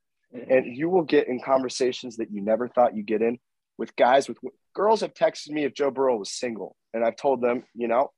[0.50, 3.38] and you will get in conversations that you never thought you'd get in
[3.78, 4.38] with guys with
[4.74, 8.12] girls have texted me if Joe Burrow was single and I've told them you know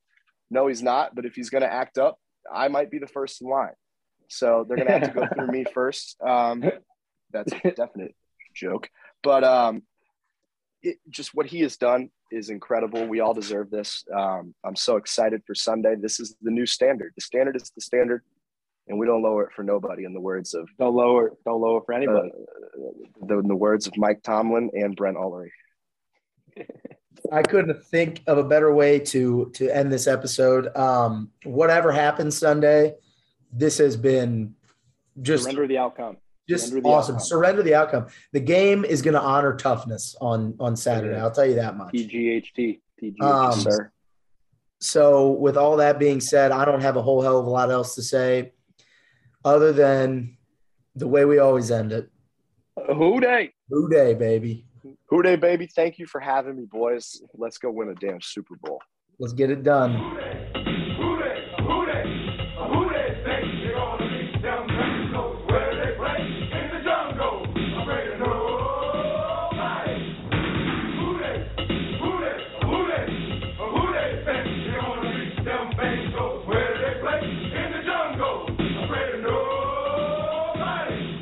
[0.50, 2.18] no he's not but if he's going to act up
[2.52, 3.74] I might be the first in line
[4.28, 6.62] so they're going to have to go through me first um,
[7.32, 8.14] that's a definite
[8.54, 8.88] joke
[9.22, 9.82] but um,
[10.82, 14.96] it, just what he has done is incredible we all deserve this um, I'm so
[14.96, 18.22] excited for Sunday this is the new standard the standard is the standard
[18.88, 21.82] and we don't lower it for nobody in the words of don't lower, don't lower
[21.82, 22.30] for anybody.
[22.30, 25.52] uh, the, in the words of Mike Tomlin and Brent Ulrich.
[27.32, 30.74] I couldn't think of a better way to to end this episode.
[30.76, 32.94] Um, whatever happens Sunday,
[33.52, 34.54] this has been
[35.20, 36.16] just Surrender the outcome.
[36.48, 37.16] Just awesome.
[37.16, 37.20] outcome.
[37.20, 38.06] Surrender the outcome.
[38.32, 41.18] The game is going to honor toughness on on Saturday.
[41.18, 41.92] I'll tell you that much.
[41.92, 42.80] TGHT.
[43.02, 43.22] TGHT.
[43.22, 43.92] Um, sir.
[44.80, 47.70] So, with all that being said, I don't have a whole hell of a lot
[47.70, 48.52] else to say,
[49.44, 50.36] other than
[50.94, 52.08] the way we always end it.
[52.86, 53.52] Who Dey?
[53.70, 54.64] Who Dey, baby?
[55.08, 55.66] Who Dey, baby?
[55.66, 57.20] Thank you for having me, boys.
[57.34, 58.80] Let's go win a damn Super Bowl.
[59.18, 60.16] Let's get it done.